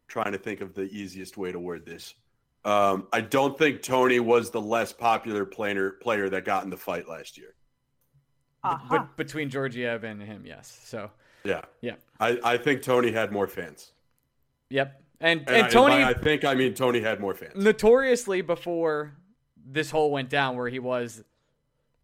[0.06, 2.14] Trying to think of the easiest way to word this.
[2.64, 6.76] Um, I don't think Tony was the less popular player player that got in the
[6.76, 7.54] fight last year.
[8.62, 8.86] Uh-huh.
[8.88, 10.80] But between Georgiev and him, yes.
[10.84, 11.10] So
[11.44, 13.92] Yeah, yeah, I, I think Tony had more fans.
[14.70, 15.02] yep.
[15.20, 17.54] And And, and, I, Tony I think I mean Tony had more fans.
[17.56, 19.16] notoriously before
[19.64, 21.24] this whole went down, where he was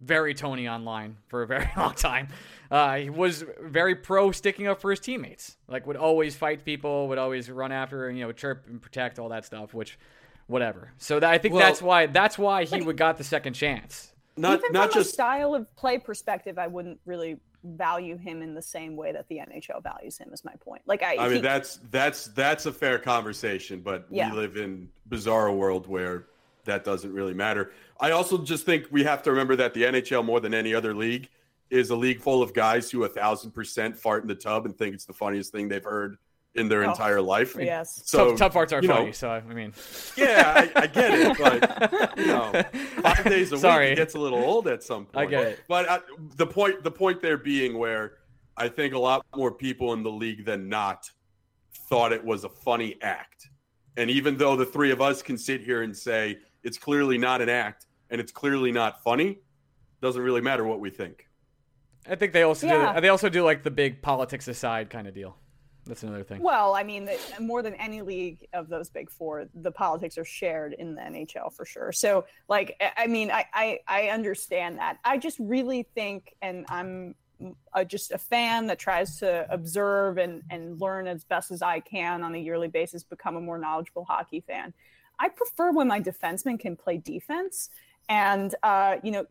[0.00, 2.28] very Tony online for a very long time.
[2.70, 5.56] Uh, he was very pro sticking up for his teammates.
[5.68, 9.28] Like would always fight people, would always run after, you know, chirp and protect all
[9.30, 9.74] that stuff.
[9.74, 9.98] Which,
[10.48, 10.92] whatever.
[10.98, 14.12] So that, I think Well- that's why that's why he would got the second chance.
[14.36, 18.40] Not Even not from just a style of play perspective, I wouldn't really value him
[18.40, 20.30] in the same way that the NHL values him.
[20.32, 20.82] Is my point.
[20.86, 24.30] Like I, I mean, he- that's that's that's a fair conversation, but Yeah.
[24.32, 26.26] we live in bizarre world where
[26.64, 27.72] that doesn't really matter.
[28.00, 30.94] I also just think we have to remember that the NHL, more than any other
[30.94, 31.28] league,
[31.70, 34.76] is a league full of guys who a thousand percent fart in the tub and
[34.76, 36.16] think it's the funniest thing they've heard
[36.54, 37.56] in their Oh, entire life.
[37.58, 38.02] yes.
[38.04, 39.12] So tough, tough parts are you know, funny.
[39.12, 39.72] So I mean,
[40.16, 42.52] Yeah, I, I get it, but you know,
[43.02, 43.86] five days a Sorry.
[43.90, 45.26] week it gets a little old at some point.
[45.26, 45.60] I get it.
[45.68, 46.00] But uh,
[46.36, 48.14] the point, the point there being where
[48.56, 51.08] I think a lot more people in the league than not
[51.88, 53.48] thought it was a funny act,
[53.96, 57.40] and even though the three of us can sit here and say it's clearly not
[57.40, 59.38] an act and it's clearly not funny,
[60.00, 61.26] doesn't really matter what we think.
[62.06, 62.94] I think they also Yeah.
[62.94, 63.00] do.
[63.02, 65.36] They also do like the big politics aside kind of deal.
[65.88, 66.42] That's another thing.
[66.42, 67.08] Well, I mean,
[67.40, 71.52] more than any league of those big four, the politics are shared in the NHL
[71.54, 71.92] for sure.
[71.92, 74.98] So, like, I- mean, I I, I understand that.
[75.04, 77.14] I just really think, and I'm
[77.72, 81.80] uh just a fan that tries to observe and and learn as best as I
[81.80, 84.74] can on a yearly basis, become a more knowledgeable hockey fan.
[85.18, 87.70] I prefer when my defenseman can play defense,
[88.08, 89.26] and uh, you know.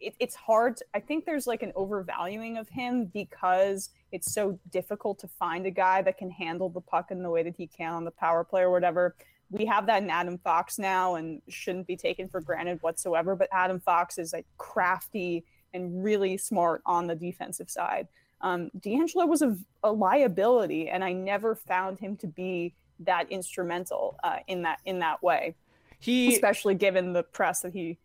[0.00, 0.76] It, it's hard.
[0.78, 5.66] to- I think there's like an overvaluing of him because it's so difficult to find
[5.66, 8.10] a guy that can handle the puck in the way that he can on the
[8.10, 9.14] power play or whatever.
[9.50, 13.34] We have that in Adam Fox now and shouldn't be taken for granted whatsoever.
[13.34, 18.08] But Adam Fox is like crafty and really smart on the defensive side.
[18.40, 24.18] Um, DeAngelo was a, a liability, and I never found him to be that instrumental
[24.22, 25.54] uh, in that in that way,
[25.98, 27.98] He especially given the press that he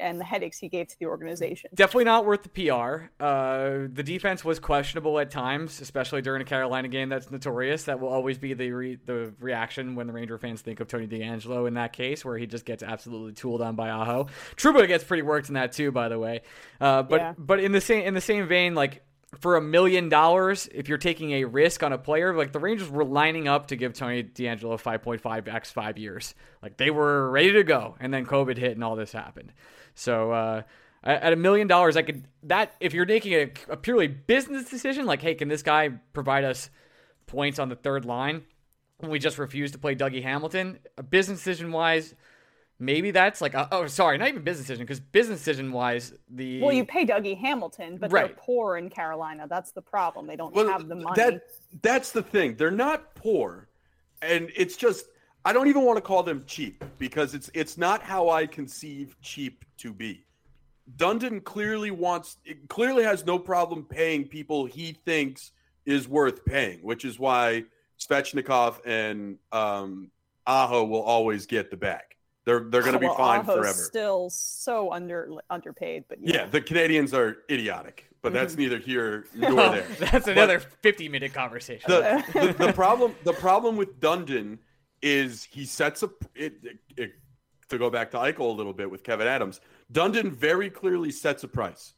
[0.00, 1.70] and the headaches he gave to the organization.
[1.74, 3.10] definitely not worth the PR.
[3.22, 7.84] Uh, the defense was questionable at times, especially during a Carolina game that's notorious.
[7.84, 11.06] That will always be the re- the reaction when the Ranger fans think of Tony
[11.06, 14.26] DeAngelo in that case, where he just gets absolutely tooled on by Aho.
[14.56, 16.40] Trouba gets pretty worked in that too, by the way.
[16.80, 17.34] Uh, but Yeah.
[17.38, 19.02] but in the same in the same vein, like
[19.38, 22.90] for a million dollars, if you're taking a risk on a player, like the Rangers
[22.90, 27.52] were lining up to give Tony DeAngelo 5.5 x five years, like they were ready
[27.52, 29.52] to go, and then COVID hit and all this happened.
[29.94, 30.62] So uh,
[31.04, 35.06] at a million dollars, I could that if you're making a, a purely business decision,
[35.06, 36.70] like hey, can this guy provide us
[37.26, 38.42] points on the third line?
[39.00, 40.78] We just refuse to play Dougie Hamilton.
[40.98, 42.14] A business decision wise,
[42.78, 46.60] maybe that's like a, oh sorry, not even business decision because business decision wise the
[46.60, 48.26] Well, you pay Dougie Hamilton, but Right.
[48.26, 49.46] they're poor in Carolina.
[49.48, 50.26] That's the problem.
[50.26, 51.14] They don't Well, have the money.
[51.16, 51.42] That
[51.82, 52.56] that's the thing.
[52.56, 53.68] They're not poor,
[54.20, 55.06] and it's just
[55.44, 59.16] I don't even want to call them cheap because it's it's not how I conceive
[59.22, 60.24] cheap to be.
[60.96, 62.36] Dundon clearly wants
[62.68, 65.52] clearly has no problem paying people he thinks
[65.86, 67.64] is worth paying, which is why
[67.98, 70.10] Svechnikov and um,
[70.46, 72.02] Aho will always get the bag.
[72.44, 73.72] They're they're going to be Well, fine Aho's forever.
[73.78, 78.60] Still so under underpaid, but yeah, the Canadiens are idiotic, but that's Mm-hmm.
[78.62, 79.86] neither here nor there.
[79.98, 81.88] that's another 50 minute conversation.
[81.88, 82.24] the,
[82.58, 84.58] the, the problem the problem with Dundon
[85.02, 89.60] is he sets up to go back to Eichel a little bit with Kevyn Adams.
[89.92, 91.94] Dundon very clearly sets a price,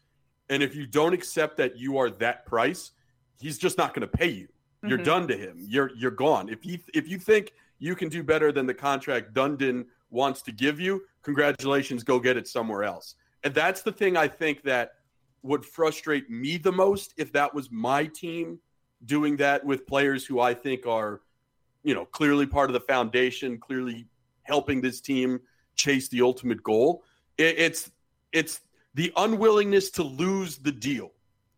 [0.49, 2.93] and if you don't accept that you are that price,
[3.41, 4.49] he's just not going to pay you.
[4.85, 5.05] You're Mhm.
[5.05, 5.59] done to him.
[5.61, 6.49] You're you're gone.
[6.49, 10.53] If you if you think you can do better than the contract Dundon wants to
[10.53, 13.15] give you, congratulations, go get it somewhere else.
[13.45, 14.95] And that's the thing I think that
[15.43, 18.61] would frustrate me the most if that was my team
[19.05, 21.23] doing that with players who I think are,
[21.85, 24.07] you know, clearly part of the foundation, clearly
[24.43, 25.41] helping this team
[25.75, 27.05] chase the ultimate goal.
[27.39, 27.91] It, it's
[28.33, 28.61] it's
[28.95, 31.13] the unwillingness to lose the deal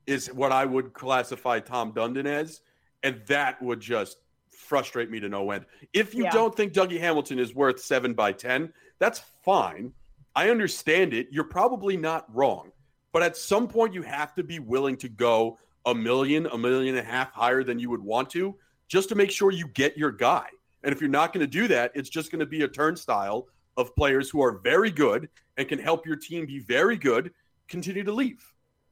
[0.07, 2.61] is what I would classify Tom Dundon as,
[3.03, 4.19] and that would just
[4.51, 5.67] frustrate me to no end.
[5.93, 6.31] If you Yeah.
[6.31, 9.93] don't think Dougie Hamilton is worth seven by ten, that's fine.
[10.37, 11.29] I understand it.
[11.31, 12.73] You're probably not wrong.
[13.13, 16.97] But at some point, you have to be willing to go a million, a million
[16.97, 18.57] and a half higher than you would want to,
[18.89, 20.47] just to make sure you get your guy.
[20.83, 23.47] And if you're not going to do that, it's just going to be a turnstile
[23.77, 27.33] of players who are very good and can help your team be very good
[27.69, 28.45] continue to leave.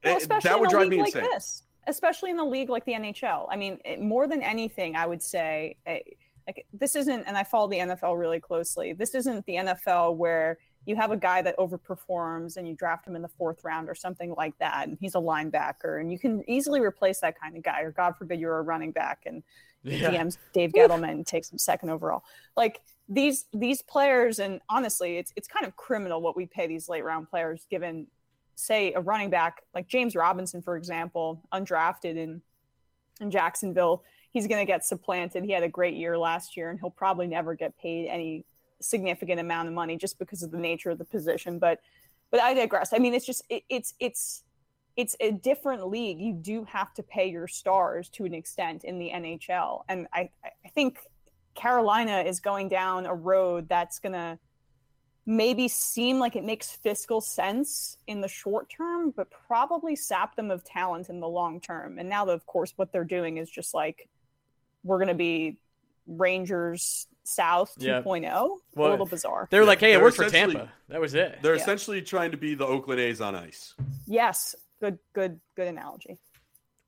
[0.03, 1.29] Well, Eh, especially that would in a drive league me like insane.
[1.31, 3.47] this, especially in a league like the NHL.
[3.49, 5.99] I mean, it, more than anything, I would say, eh,
[6.47, 8.93] like this isn't, and I follow the NFL really closely.
[8.93, 13.15] This isn't the NFL where you have a guy that overperforms and you draft him
[13.15, 16.43] in the fourth round or something like that, and he's a linebacker, and you can
[16.49, 17.81] easily replace that kind of guy.
[17.81, 19.43] Or God forbid you're a running back and
[19.83, 20.11] Yeah.
[20.11, 22.23] DM's Dave Gettleman takes him second overall.
[22.55, 26.87] Like these these players, and honestly, it's it's kind of criminal what we pay these
[26.87, 28.07] late round players, given
[28.55, 32.41] say a running back like James Robinson, for example, undrafted in
[33.19, 34.03] in Jacksonville.
[34.31, 35.43] He's going to get supplanted.
[35.43, 38.45] He had a great year last year, and he'll probably never get paid any
[38.81, 41.59] significant amount of money just because of the nature of the position.
[41.59, 41.79] But
[42.31, 42.93] but I digress.
[42.93, 44.43] I mean, it's just it, it's it's
[44.95, 46.19] it's a different league.
[46.19, 49.83] You do have to pay your stars to an extent in the NHL.
[49.89, 50.99] And I, I think
[51.55, 54.37] Carolina is going down a road that's to
[55.25, 60.51] maybe seem like it makes fiscal sense in the short term, but probably sap them
[60.51, 61.97] of talent in the long term.
[61.97, 64.09] And now, of course, what they're doing is just like,
[64.83, 65.57] we're going to be
[66.05, 68.21] Rangers South 2.0.
[68.21, 68.33] Yeah.
[68.35, 68.89] Well, oh?
[68.89, 69.47] a little bizarre.
[69.49, 70.71] They were like, hey, it worked for Tampa.
[70.89, 71.39] That was it.
[71.41, 71.61] They're yeah.
[71.61, 73.73] essentially trying to be the Oakland A's on ice.
[74.05, 74.55] Yes.
[74.79, 76.19] Good, good, good analogy.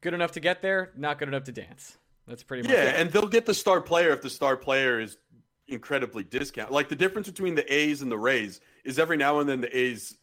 [0.01, 1.97] Good enough to get there, not good enough to dance.
[2.27, 2.95] That's pretty much Yeah, it.
[2.99, 5.17] and they'll get the star player if the star player is
[5.67, 6.73] incredibly discounted.
[6.73, 9.75] Like the difference between the A's and the Rays is every now and then the
[9.75, 10.17] A's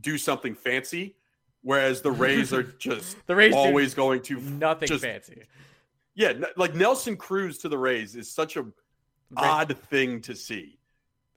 [0.00, 1.16] do something fancy,
[1.62, 5.42] whereas the Rays are just the Rays always going to nothing just, fancy.
[6.14, 8.66] Yeah, like Nelson Cruz to the Rays is such a
[9.36, 10.78] odd thing to see.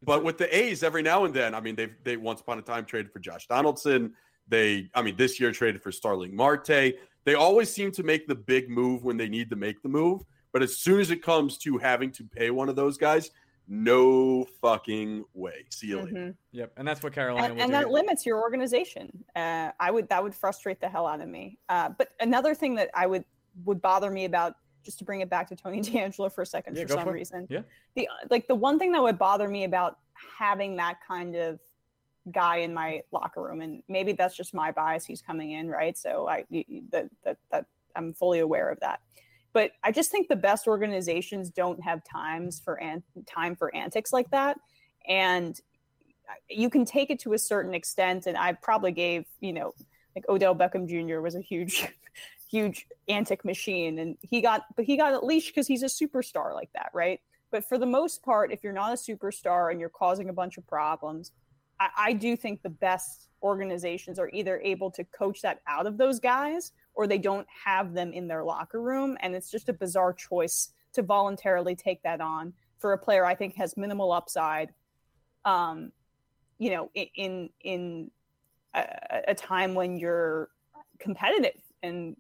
[0.04, 2.62] But with the A's, every now and then, I mean, they've they once upon a
[2.62, 4.14] time traded for Josh Donaldson.
[4.48, 6.94] They, I mean, this year traded for Starling Marte.
[7.24, 10.24] They always seem to make the big move when they need to make the move.
[10.54, 13.32] But as soon as it comes to having to pay one of those guys,
[13.68, 15.66] no fucking way.
[15.70, 16.12] See you later.
[16.12, 16.30] Mm-hmm.
[16.52, 19.24] Yep, and that's what Carolina and, and that limits your organization.
[19.36, 21.58] Uh, I would that would frustrate the hell out of me.
[21.68, 23.26] Uh, but another thing that I would
[23.64, 24.56] would bother me about
[24.86, 27.12] just to bring it back to Tony DeAngelo for a second yeah, for some for
[27.12, 27.48] reason.
[27.50, 27.62] Yeah.
[27.96, 29.98] The like the one thing that would bother me about
[30.38, 31.60] having that kind of
[32.32, 35.06] guy in my locker room, and maybe that's just my bias.
[35.06, 35.98] He's coming in, right?
[35.98, 36.46] So I
[36.92, 39.02] that that that I'm fully aware of that.
[39.54, 44.12] But I just think the best organizations don't have times for an, time for antics
[44.12, 44.58] like that,
[45.08, 45.60] and
[46.30, 48.28] uh, you can take it to a certain extent.
[48.28, 49.74] And I probably gave you know
[50.16, 51.20] like Odell Beckham Jr.
[51.20, 51.88] was a huge
[52.50, 56.54] huge antic machine and he got but he got at least because he's a superstar
[56.54, 57.20] like that right?
[57.52, 60.58] But for the most part if you're not a superstar and you're causing a bunch
[60.58, 61.32] of problems
[61.80, 65.98] I, I do think the best organizations are either able to coach that out of
[65.98, 69.74] those guys or they don't have them in their locker room and it's just a
[69.74, 74.74] bizarre choice to voluntarily take that on for a player i think has minimal upside
[75.46, 75.92] um
[76.58, 78.10] you know in in
[78.74, 78.86] a,
[79.30, 80.50] a time when you're
[81.00, 82.16] competitive and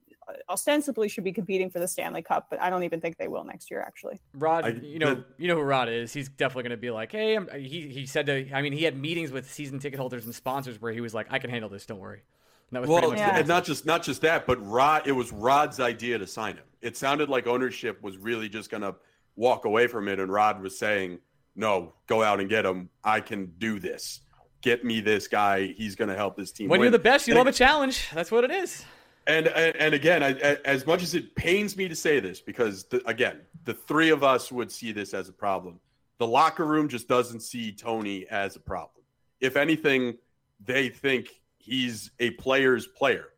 [0.49, 3.43] ostensibly should be competing for the Stanley Cup, but I don't even think they will
[3.43, 3.81] next year.
[3.81, 6.13] Actually, Rod, I, you know, the, you know who Rod is.
[6.13, 8.83] He's definitely going to be like, hey, I'm, he he said to, I mean, he
[8.83, 11.69] had meetings with season ticket holders and sponsors where he was like, I can handle
[11.69, 12.23] this, don't worry.
[12.69, 13.37] And that was well, yeah.
[13.37, 16.65] and not just not just that, but Rod, it was Rod's idea to sign him.
[16.81, 18.95] It sounded like ownership was really just going to
[19.35, 21.19] walk away from it, and Rod was saying,
[21.55, 22.89] no, go out and get him.
[23.03, 24.21] I can do this.
[24.61, 25.73] Get me this guy.
[25.77, 26.69] He's going to help this team.
[26.69, 26.85] When win.
[26.85, 28.09] you're the best, you and love it, a challenge.
[28.13, 28.83] That's what it is.
[29.27, 30.33] And, and, again, I,
[30.65, 34.23] as much as it pains me to say this, because the, again, the three of
[34.23, 35.79] us would see this as a problem.
[36.19, 39.03] The locker room just doesn't see Tony as a problem.
[39.41, 40.17] If anything,
[40.63, 43.29] they think he's a player's player,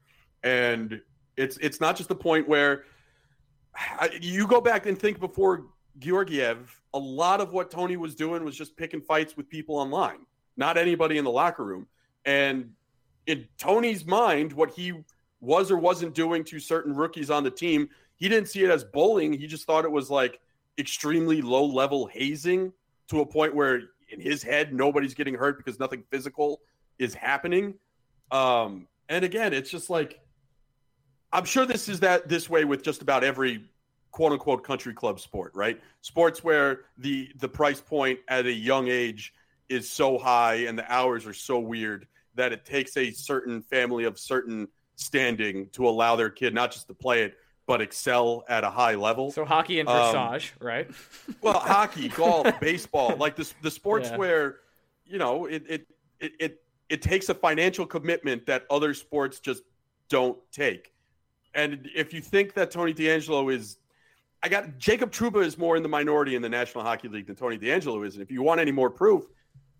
[0.43, 1.01] and
[1.37, 2.83] it's it's not just the point where
[4.19, 5.65] you go back and think before
[5.99, 10.19] Georgiev, a lot of what Tony was doing was just picking fights with people online,
[10.55, 11.87] not anybody in the locker room.
[12.25, 12.71] And
[13.25, 14.93] in Tony's mind, what he
[15.39, 17.89] was or wasn't doing to certain rookies on the team.
[18.15, 19.33] He didn't see it as bullying.
[19.33, 20.39] He just thought it was like
[20.77, 22.73] extremely low level hazing
[23.09, 26.61] to a point where in his head nobody's getting hurt because nothing physical
[26.97, 27.75] is happening.
[28.31, 30.19] Um, and again, it's just like
[31.31, 33.65] I'm sure this is that this way with just about every
[34.11, 35.79] quote unquote country club sport, right?
[36.01, 39.33] Sports where the the price point at a young age
[39.69, 44.05] is so high and the hours are so weird that it takes a certain family
[44.05, 44.67] of certain
[44.97, 48.95] standing to allow their kid not just to play it but excel at a high
[48.95, 49.29] level.
[49.29, 50.89] So hockey and dressage, um, right?
[51.41, 54.17] well, hockey, golf, baseball, like the the sports yeah.
[54.17, 54.59] where
[55.05, 55.87] you know it, it
[56.19, 59.63] it it it takes a financial commitment that other sports just
[60.09, 60.93] don't take.
[61.53, 63.77] And if you think that Tony DeAngelo is
[64.41, 67.35] I got Jacob Trouba is more in the minority in the National Hockey League than
[67.35, 68.13] Tony DeAngelo is.
[68.13, 69.25] And if you want any more proof,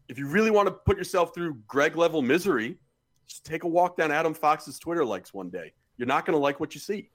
[0.10, 2.78] if you really want to put yourself through Greg level misery,
[3.28, 5.74] just take a walk down Adam Fox's Twitter likes one day.
[5.98, 7.10] You're not going to like what you see.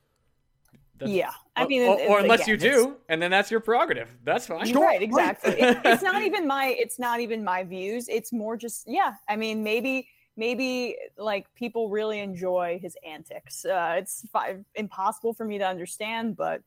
[0.99, 4.09] That's, yeah, I mean, or, or unless again, you do, and then that's your prerogative.
[4.25, 4.67] That's fine.
[4.67, 5.53] Sure, right, exactly.
[5.53, 6.77] it, it's not even my.
[6.79, 8.09] It's not even my views.
[8.09, 9.15] It's more just yeah.
[9.29, 13.65] I mean, maybe maybe like people really enjoy his antics.
[13.65, 16.63] Uh, it's fi- impossible for me to understand, but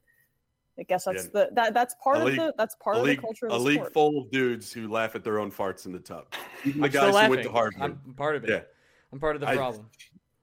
[0.78, 1.30] I guess that's yeah.
[1.34, 3.48] the that that's part league, of the that's part of the culture.
[3.48, 3.94] Of a league sport.
[3.94, 6.26] full of dudes who laugh at their own farts in the tub.
[6.66, 7.80] The guys who went to Harvard.
[7.80, 8.50] I'm part of it.
[8.50, 8.62] Yeah.
[9.16, 9.86] I'm part of the problem.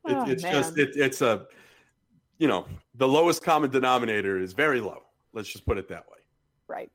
[0.07, 0.53] I, it, oh, it's man.
[0.55, 1.47] just it, it's a
[2.39, 5.03] you know the lowest common denominator is very low.
[5.35, 6.19] Let's just put it that way.
[6.69, 6.91] Right.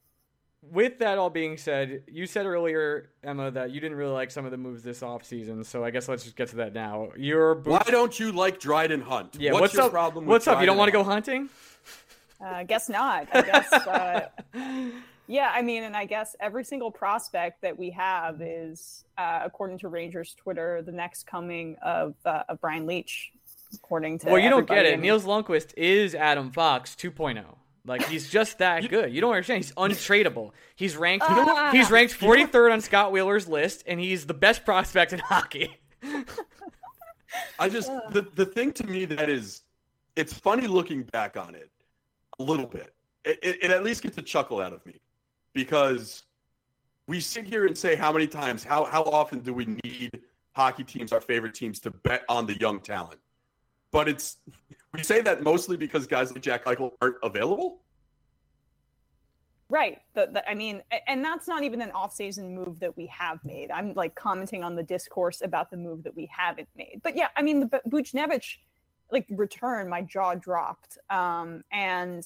[0.72, 4.44] with that all being said, you said earlier, Emma, that you didn't really like some
[4.44, 5.64] of the moves this offseason.
[5.64, 7.10] So I guess let's just get to that now.
[7.16, 9.38] Your Why don't you like Dryden Hunt?
[9.40, 9.92] yeah, what's, what's, your up?
[9.92, 10.26] problem?
[10.26, 10.60] with what's up?
[10.60, 11.28] You don't want to go Hunt?
[11.28, 11.50] hunting?
[12.44, 13.28] Uh, guess not.
[13.32, 13.72] I guess.
[13.72, 14.30] Uh,
[15.28, 19.80] yeah, I mean, and I guess every single prospect that we have is, uh, according
[19.80, 23.32] to Rangers Twitter, the next coming of uh, of Brian Leetch.
[23.74, 24.90] According to Well, you don't get it.
[24.90, 27.44] I mean, Nils Lundkvist is Adam Fox 2.0.
[27.88, 29.14] Like he's just that good.
[29.14, 29.64] You don't understand.
[29.64, 30.52] He's untradeable.
[30.76, 31.26] He's ranked.
[31.30, 31.72] Ah.
[31.72, 35.78] he's ranked 43rd on Scott Wheeler's list, and he's the best prospect in hockey.
[37.60, 39.64] I just the the thing to me that is,
[40.16, 41.70] it's funny looking back on it,
[42.40, 42.94] a little bit.
[43.24, 45.00] It, it, it at least gets a chuckle out of me,
[45.54, 46.24] because
[47.08, 50.22] we sit here and say how many times, how how often do we need
[50.54, 53.20] hockey teams, our favorite teams, to bet on the young talent?
[53.92, 54.38] But it's
[54.94, 57.82] we say that mostly because guys like Jack Eichel aren't available.
[59.70, 60.00] Right.
[60.14, 63.70] The, the, I mean, and that's not even an off-season move that we have made.
[63.70, 67.02] I'm like commenting on the discourse about the move that we haven't made.
[67.04, 68.60] But yeah, I mean, the Bu- Buchnevich
[69.12, 70.98] like return, my jaw dropped.
[71.10, 72.26] Um, and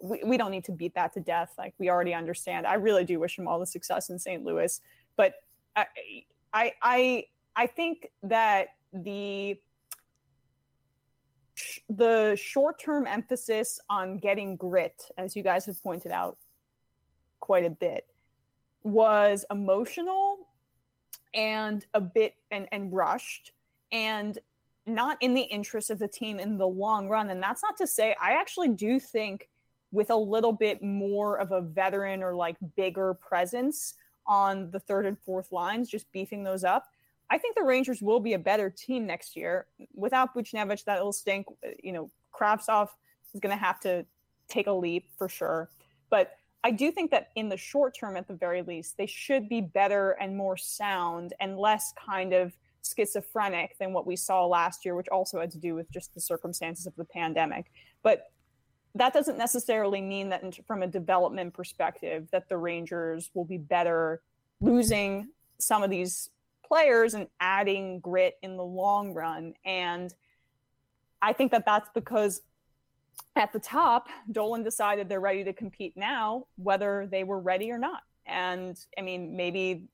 [0.00, 1.52] we, we don't need to beat that to death.
[1.58, 2.66] Like we already understand.
[2.66, 4.44] I really do wish him all the success in St.
[4.44, 4.80] Louis,
[5.16, 5.34] but
[5.76, 5.86] I,
[6.52, 7.24] I, I,
[7.56, 9.58] I think that the
[11.88, 16.38] the short-term emphasis on getting grit, as you guys have pointed out
[17.40, 18.06] quite a bit,
[18.84, 20.46] was emotional
[21.34, 23.52] and a bit and, and rushed
[23.90, 24.38] and
[24.86, 27.30] not in the interest of the team in the long run.
[27.30, 29.48] And that's not to say I actually do think
[29.90, 33.94] with a little bit more of a veteran or like bigger presence
[34.26, 36.86] on the third and fourth lines, just beefing those up.
[37.30, 39.66] I think the Rangers will be a better team next year.
[39.94, 41.46] Without Buchnevich, that'll stink.
[41.64, 42.88] Uh, you know, Kravtsov
[43.34, 44.04] is going to have to
[44.48, 45.70] take a leap for sure.
[46.10, 49.48] But I do think that in the short term, at the very least, they should
[49.48, 52.52] be better and more sound and less kind of
[52.84, 56.20] schizophrenic than what we saw last year, which also had to do with just the
[56.20, 57.70] circumstances of the pandemic.
[58.02, 58.30] But
[58.98, 64.20] that doesn't necessarily mean that from a development perspective that the Rangers will be better
[64.60, 65.28] losing
[65.58, 66.30] some of these
[66.66, 69.54] players and adding grit in the long run.
[69.64, 70.14] And
[71.22, 72.42] I think that that's because
[73.36, 77.78] at the top, Dolan decided they're ready to compete now, whether they were ready or
[77.78, 78.02] not.
[78.26, 79.84] And I mean, maybe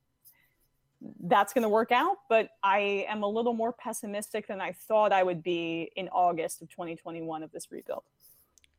[1.24, 5.12] that's going to work out, but I am a little more pessimistic than I thought
[5.12, 8.02] I would be in August of 2021 of this rebuild.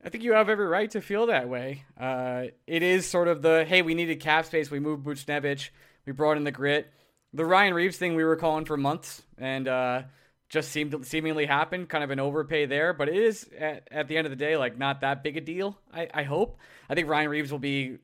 [0.05, 1.83] I think you have every right to feel that way.
[1.99, 4.69] Uh, it is sort of the hey, we needed cap space.
[4.69, 5.69] We moved Buchnevich.
[6.05, 6.93] We brought in the grit.
[7.33, 10.03] The Ryan Reaves thing we were calling for months, and uh,
[10.47, 11.89] just seemed seemingly happened.
[11.89, 14.57] Kind of an overpay there, but it is at, at the end of the day
[14.57, 15.77] like not that big a deal.
[15.91, 16.59] I, I hope.
[16.87, 17.97] I think Ryan Reaves will be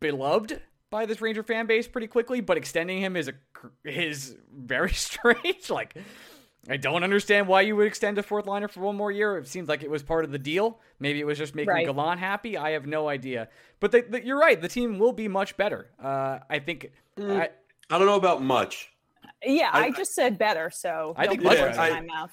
[0.00, 0.58] beloved
[0.90, 3.34] by this Ranger fan base pretty quickly, but extending him is a
[3.84, 5.68] is very strange.
[5.68, 5.94] like
[6.68, 9.36] I don't understand why you would extend a fourth liner for one more year.
[9.38, 10.78] It seems like it was part of the deal.
[11.00, 11.86] Maybe it was just making Right.
[11.86, 12.56] Gallant happy.
[12.56, 13.48] I have no idea.
[13.80, 14.60] But the, the, you're right.
[14.60, 15.90] The team will be much better.
[16.02, 16.92] Uh, I think.
[17.18, 17.48] I,
[17.90, 18.90] I don't know about much.
[19.44, 21.96] Yeah, I, I- just said better, so I don't think put much words better.
[21.98, 22.30] in my mouth.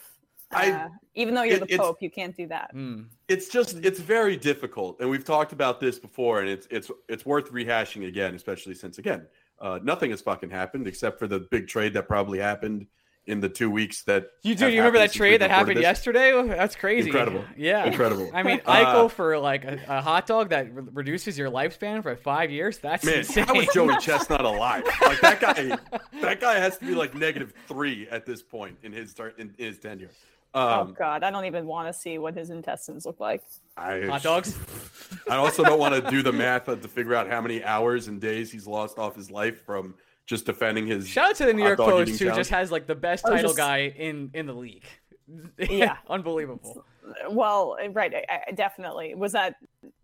[0.52, 2.70] I- Uh, even though you're it- the Pope, you can't do that.
[2.72, 3.04] hmm.
[3.28, 7.26] It's just it's very difficult, and we've talked about this before, and it's it's it's
[7.26, 9.26] worth rehashing again, especially since again,
[9.60, 12.86] uh, nothing has fucking happened except for the big trade that probably happened
[13.30, 15.84] in the two weeks that You do you remember that trade that happened this.
[15.84, 16.32] yesterday?
[16.34, 17.10] Oh, That's crazy.
[17.10, 17.44] Incredible.
[17.56, 17.86] Yeah.
[17.86, 18.30] Incredible.
[18.34, 22.02] I mean, Uh, Eichel for like a, a hot dog that re- reduces your lifespan
[22.02, 22.80] for five years.
[22.80, 23.46] That's Man, insane.
[23.46, 24.84] how is Joey Chestnut alive?
[25.02, 25.78] Like that guy,
[26.22, 29.54] that guy has to be like negative three at this point in his tar- in
[29.58, 30.10] his tenure.
[30.56, 33.44] oh Um, God, I don't even want to see what his intestines look like.
[33.78, 34.58] I, hot dogs.
[35.30, 38.20] I also don't want to do the math to figure out how many hours and
[38.20, 39.94] days he's lost off his life from
[40.30, 41.08] just defending his.
[41.10, 42.38] Shout out to the New York Post, who challenge.
[42.38, 44.86] just has like the best title just- guy in in the league.
[45.60, 45.98] Yeah.
[46.10, 46.84] unbelievable.
[47.30, 49.14] Well, right, I, I, definitely.
[49.14, 49.56] Was that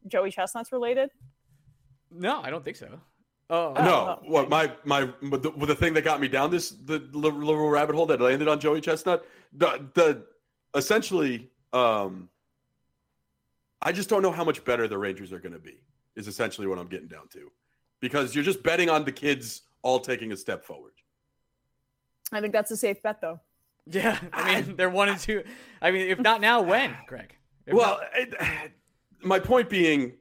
[0.07, 1.09] Joey Chestnuts related?
[2.11, 2.99] No, I don't think so.
[3.49, 4.19] Oh No, Oh.
[4.27, 7.69] what my my but the, the thing that got me down this the li- little
[7.69, 10.25] rabbit hole that landed on Joey Chestnut, the the
[10.75, 12.29] essentially, um,
[13.81, 15.77] I just don't know how much better the Rangers are going to be.
[16.15, 17.51] Is essentially what I'm getting down to,
[17.99, 20.93] because you're just betting on the kids all taking a step forward.
[22.31, 23.39] I think that's a safe bet, though.
[23.85, 25.43] Yeah, I mean they're one and two.
[25.81, 27.35] I mean, if not now, when, Greg?
[27.67, 28.33] If Well, it,
[29.21, 30.13] my point being,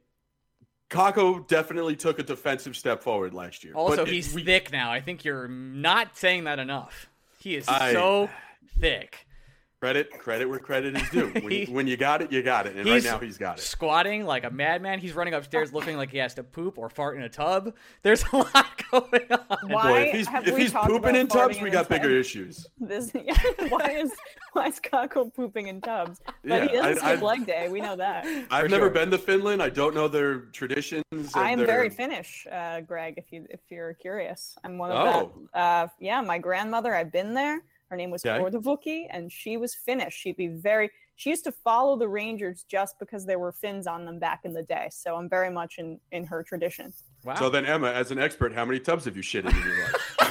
[0.91, 3.73] Kakko definitely took a defensive step forward last year.
[3.75, 4.93] Also, but it- he's we- thick now.
[4.93, 7.09] I think you're not saying that enough.
[7.39, 8.29] He is I- so
[8.79, 9.24] thick.
[9.85, 11.27] Credit credit where credit is due.
[11.29, 12.75] When, He- when you got it, you got it.
[12.75, 13.61] And right now he's got it.
[13.63, 14.99] Squatting like a madman.
[14.99, 17.75] He's running upstairs looking like he has to poop or fart in a tub.
[18.03, 19.69] There's a lot going on.
[19.71, 22.13] Why Boy, if he's if he's pooping in tubs, we got bigger tub?
[22.13, 22.67] issues.
[22.81, 23.11] This,
[23.69, 24.11] why is
[24.55, 26.19] why is Kakko pooping in tubs?
[26.25, 27.69] But Yeah, he doesn't I- skip leg day.
[27.69, 28.25] We know that.
[28.51, 28.91] I've never sure.
[28.91, 29.63] been to Finland.
[29.63, 31.05] I don't know their traditions.
[31.13, 33.15] and I am their- very Finnish, uh, Greg.
[33.19, 35.33] If you if you're curious, I'm one of Oh.
[35.53, 35.59] that.
[35.61, 36.95] Uh, yeah, my grandmother.
[36.95, 37.61] I've been there.
[37.95, 38.43] Her name was Okay.
[38.43, 40.15] Kortevuki, and she was Finnish.
[40.15, 40.91] She'd be very.
[41.15, 44.53] She used to follow the Rangers just because there were fins on them back in
[44.53, 44.89] the day.
[44.91, 46.93] So I'm very much in in her tradition.
[47.23, 47.37] Wow.
[47.37, 50.17] So then, Emma, as an expert, how many tubs have you shit in your life?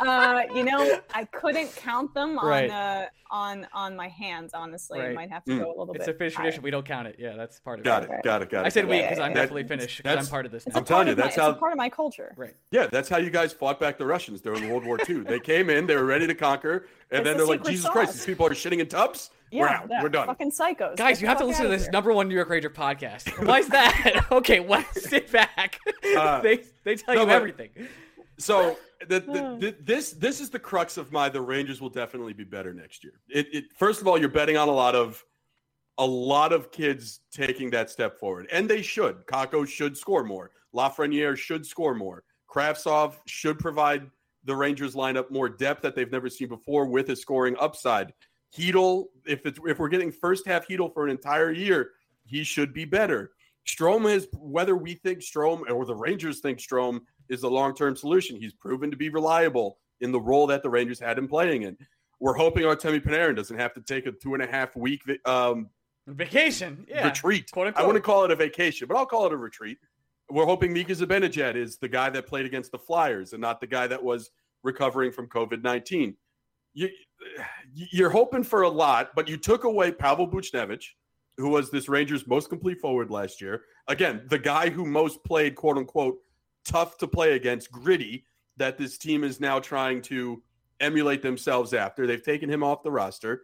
[0.00, 2.70] Uh, you know, I couldn't count them on Right.
[2.70, 4.52] uh, on on my hands.
[4.54, 5.58] Honestly, I might have to Mm.
[5.60, 6.00] go a little it's bit.
[6.00, 6.44] It's a Finnish higher.
[6.46, 6.62] tradition.
[6.62, 7.16] We don't count it.
[7.18, 8.10] Yeah, that's part of got it.
[8.10, 8.22] it.
[8.24, 8.50] Got it.
[8.50, 8.66] Got it.
[8.66, 9.02] I said got we it.
[9.02, 9.96] because I'm That- definitely Finnish.
[9.98, 10.78] Because I'm part of this It's now.
[10.78, 12.34] a I'm telling you, of my- that's it's how- a part of my culture.
[12.36, 12.54] Right.
[12.70, 15.20] Yeah, that's how you guys fought back the Russians during World War II.
[15.20, 17.70] They came in, they were ready to conquer, and It's then the they're like, secret
[17.72, 19.30] Jesus Christ, these people are shitting in tubs.
[19.52, 20.02] Yeah, we're out.
[20.02, 20.26] We're done.
[20.28, 20.96] Fucking psychos.
[20.96, 21.90] Guys, Get you have to listen to this here.
[21.92, 23.44] number one New York Ranger podcast.
[23.46, 24.26] Why is that?
[24.32, 25.78] okay, well, sit back.
[26.16, 27.70] Uh, they they tell no, you but- everything.
[28.38, 28.76] So
[29.08, 29.58] the, the, Hmm.
[29.58, 33.02] the, this this is the crux of my the Rangers will definitely be better next
[33.04, 33.20] year.
[33.28, 35.24] It, it first of all, you're betting on a lot of
[35.98, 39.26] a lot of kids taking that step forward, and they should.
[39.26, 40.50] Kakko should score more.
[40.74, 42.24] Lafreniere should score more.
[42.48, 44.10] Kravtsov should provide
[44.44, 48.12] the Rangers lineup more depth that they've never seen before with a scoring upside.
[48.56, 51.90] Chytil, if it's if we're getting first half Chytil for an entire year,
[52.24, 53.32] he should be better.
[53.68, 57.00] Strome is whether we think Strome or the Rangers think Strome
[57.30, 58.36] is the long term solution.
[58.36, 61.76] He's proven to be reliable in the role that the Rangers had him playing in.
[62.18, 65.70] We're hoping Artemi Panarin doesn't have to take a two and a half week um,
[66.06, 66.84] Vacation.
[66.88, 67.06] Yeah.
[67.06, 67.50] retreat.
[67.50, 69.78] Quote I wouldn't call it a vacation, but I'll call it a retreat.
[70.28, 73.66] We're hoping Mika Zibanejad is the guy that played against the Flyers and not the
[73.66, 74.30] guy that was
[74.62, 76.16] recovering from COVID 19.
[76.72, 76.88] You,
[77.74, 80.84] you're hoping for a lot, but you took away Pavel Buchnevich,
[81.36, 83.62] who was this Rangers' most complete forward last year.
[83.88, 86.18] Again, the guy who most played, quote unquote,
[86.70, 88.24] tough to play against, gritty,
[88.56, 90.42] that this team is now trying to
[90.80, 92.06] emulate themselves after.
[92.06, 93.42] They've taken him off the roster.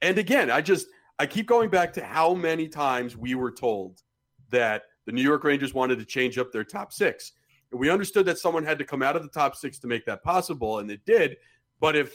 [0.00, 0.86] And again, I just,
[1.18, 4.02] I keep going back to how many times we were told
[4.50, 7.32] that the New York Rangers wanted to change up their top six.
[7.70, 10.06] And we understood that someone had to come out of the top six to make
[10.06, 11.36] that possible, and it did.
[11.80, 12.14] But if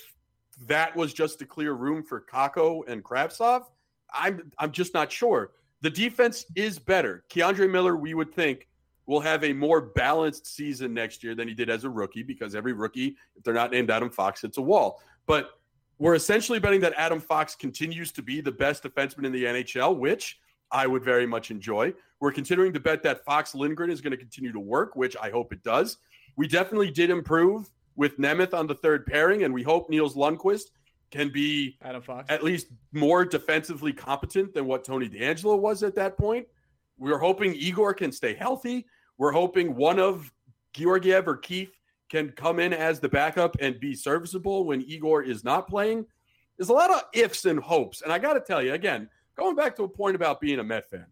[0.67, 3.65] that was just to clear room for Kakko and Kravtsov,
[4.13, 5.51] I'm I'm just not sure.
[5.81, 7.25] The defense is better.
[7.29, 8.67] K'Andre Miller, we would think,
[9.05, 12.55] will have a more balanced season next year than he did as a rookie because
[12.55, 15.01] every rookie, if they're not named Adam Fox, hits a wall.
[15.25, 15.51] But
[15.99, 19.97] we're essentially betting that Adam Fox continues to be the best defenseman in the NHL,
[19.97, 20.39] which
[20.71, 21.93] I would very much enjoy.
[22.19, 25.29] We're considering to bet that Fox Lindgren is going to continue to work, which I
[25.29, 25.97] hope it does.
[26.35, 30.71] We definitely did improve with Nemeth on the third pairing, and we hope Nils Lundkvist
[31.11, 32.25] can be Adam Fox.
[32.29, 36.47] at least more defensively competent than what Tony DeAngelo was at that point.
[36.97, 38.87] We're hoping Igor can stay healthy.
[39.17, 40.31] We're hoping one of
[40.73, 41.71] Georgiev or Keith
[42.09, 46.05] can come in as the backup and be serviceable when Igor is not playing.
[46.57, 48.01] There's a lot of ifs and hopes.
[48.01, 50.63] And I got to tell you, again, going back to a point about being a
[50.63, 51.07] Met fan,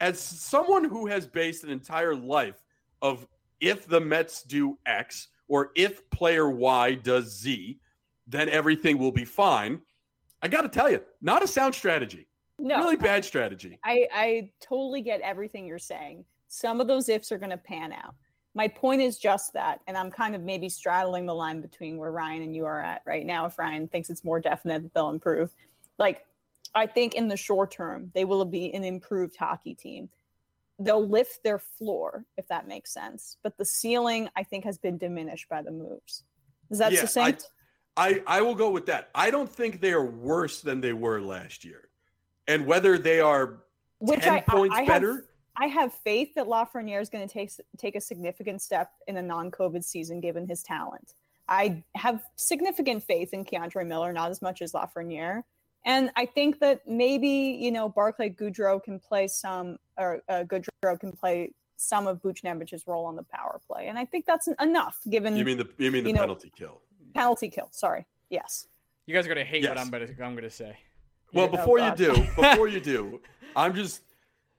[0.00, 2.62] as someone who has based an entire life
[3.00, 3.26] of
[3.60, 7.78] if the Mets do X or if player Y does Z,
[8.26, 9.80] then everything will be fine.
[10.42, 12.28] I got to tell you, not a sound strategy.
[12.58, 13.78] No, really bad strategy.
[13.84, 16.24] I, I totally get everything you're saying.
[16.48, 18.14] Some of those ifs are going to pan out.
[18.54, 22.10] My point is just that, and I'm kind of maybe straddling the line between where
[22.10, 23.44] Ryan and you are at right now.
[23.46, 25.54] If Ryan thinks it's more definite that they'll improve,
[25.98, 26.24] like
[26.74, 30.08] I think in the short term they will be an improved hockey team.
[30.78, 34.96] They'll lift their floor if that makes sense, but the ceiling I think has been
[34.96, 36.24] diminished by the moves.
[36.70, 37.50] Is that Yeah, succinct?
[37.98, 39.10] I, I will go with that.
[39.14, 41.88] I don't think they are worse than they were last year.
[42.46, 43.62] And whether they are
[44.00, 45.24] Which 10 I, I- points I have- better,
[45.56, 49.22] I have faith that Lafreniere is going to take take a significant step in a
[49.22, 51.14] non-COVID season, given his talent.
[51.48, 55.42] I have significant faith in K'Andre Miller, not as much as Lafreniere,
[55.84, 57.28] and I think that maybe
[57.60, 62.86] you know Barclay Goodrow can play some, or uh, Goodrow can play some of Buchnevich's
[62.86, 65.90] role on the power play, and I think that's enough given you mean the you
[65.90, 66.80] mean the you know- penalty kill.
[67.14, 67.68] penalty kill.
[67.70, 68.66] Sorry, yes.
[69.06, 69.84] You guys are gonna hate what Yes.
[69.84, 70.76] I'm gonna I'm gonna say.
[71.32, 73.20] Well, Oh, before you do, before you do,
[73.54, 74.02] I'm just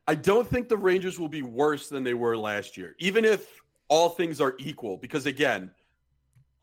[0.07, 3.61] I don't think the Rangers will be worse than they were last year, even if
[3.89, 4.97] all things are equal.
[4.97, 5.69] Because again,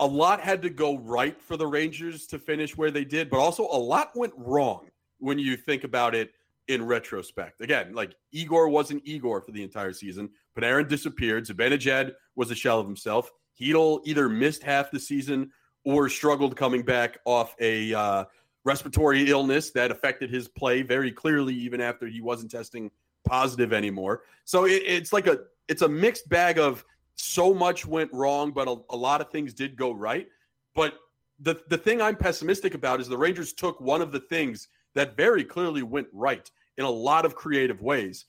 [0.00, 3.38] a lot had to go right for the Rangers to finish where they did, but
[3.38, 4.88] also a lot went wrong
[5.18, 6.32] when you think about it
[6.68, 7.60] in retrospect.
[7.60, 10.30] Again, like Igor wasn't Igor for the entire season.
[10.58, 11.46] Panarin disappeared.
[11.46, 13.30] Zibanejad was a shell of himself.
[13.60, 15.50] Chytil either missed half the season
[15.84, 18.24] or struggled coming back off a uh,
[18.64, 22.90] respiratory illness that affected his play very clearly, even after he wasn't testing
[23.24, 24.22] positive anymore.
[24.44, 26.84] So it, it's like a it's a mixed bag of
[27.16, 30.28] so much went wrong, but a, a lot of things did go right.
[30.74, 30.94] But
[31.40, 35.16] the the thing I'm pessimistic about is the Rangers took one of the things that
[35.16, 38.26] very clearly went right in a lot of creative ways,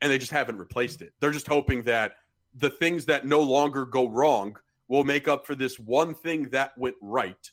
[0.00, 1.12] and they just haven't replaced it.
[1.20, 2.12] They're just hoping that
[2.54, 4.56] the things that no longer go wrong
[4.88, 7.50] will make up for this one thing that went right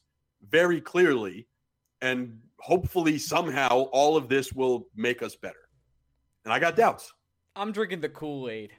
[0.49, 1.47] very clearly,
[2.01, 5.68] and hopefully somehow all of this will make us better.
[6.45, 7.13] And I got doubts.
[7.55, 8.71] I'm drinking the Kool Aid,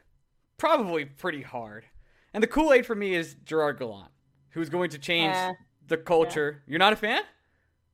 [0.56, 1.84] probably pretty hard,
[2.32, 4.10] and the Kool Aid for me is Gerard Gallant,
[4.50, 5.52] who's going to change Yeah.
[5.86, 6.62] the culture.
[6.66, 7.22] You're not a fan?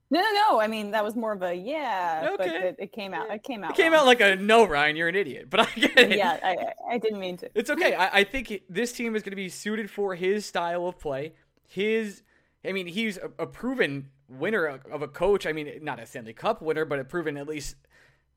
[0.09, 0.61] No, no, no.
[0.61, 3.29] I mean, that was more of a yeah, but it, it came out.
[3.29, 3.73] It came out.
[3.73, 4.03] It came wrong.
[4.03, 4.95] out like a no, Ryan.
[4.95, 5.51] You're an idiot.
[5.51, 6.17] But I get it.
[6.17, 7.51] yeah, I, I- I didn't mean to.
[7.57, 7.97] It's okay.
[7.97, 11.33] I, I think this team is going to be suited for his style of play.
[11.67, 12.23] His,
[12.65, 15.45] I mean, he's a, a proven winner of, of a coach.
[15.45, 17.75] I mean, not a Stanley Cup winner, but a proven at least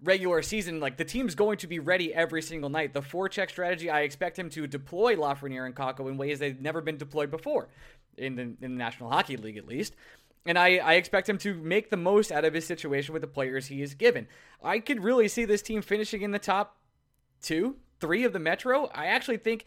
[0.04, 0.80] regular season.
[0.80, 2.94] Like the team's going to be ready every single night.
[2.94, 6.60] The four check strategy, I expect him to deploy Lafreniere and Kakko in ways they've
[6.60, 7.70] never been deployed before
[8.18, 9.96] in the, in the National Hockey League, at least.
[10.46, 13.28] And I, I expect him to make the most out of his situation with the
[13.28, 14.28] players he is given.
[14.64, 16.78] I could really see this team finishing in the top
[17.42, 18.90] two, three of the Metro.
[18.94, 19.66] I actually think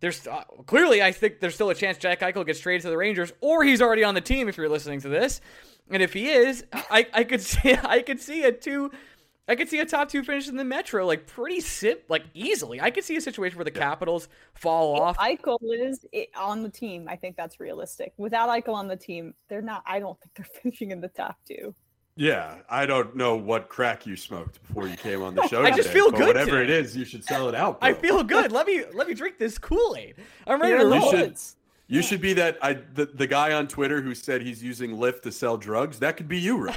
[0.00, 2.96] there's uh, clearly I think there's still a chance Jack Eichel gets traded to the
[2.96, 4.48] Rangers, or he's already on the team.
[4.48, 5.40] If you're listening to this,
[5.90, 8.90] and if he is, I, I could see I could see a two.
[9.48, 12.80] I could see a top two finish in the Metro, like pretty sim, like easily.
[12.80, 15.16] I could see a situation where the Capitals fall off.
[15.18, 17.06] Eichel is i- on the team.
[17.08, 18.12] I think that's realistic.
[18.16, 19.84] Without Eichel on the team, they're not.
[19.86, 21.74] I don't think they're finishing in the top two.
[22.18, 25.62] Yeah, I don't know what crack you smoked before you came on the show.
[25.62, 26.64] I just feel good Whatever today.
[26.64, 27.78] it is, you should sell it out.
[27.82, 28.50] I feel good.
[28.52, 30.14] let me let me drink this Kool Aid.
[30.46, 31.10] I'm ready You're to in roll.
[31.10, 31.36] should-
[31.88, 35.22] You should be that I the, the guy on Twitter who said he's using Lyft
[35.22, 35.98] to sell drugs.
[36.00, 36.76] That could be you, right?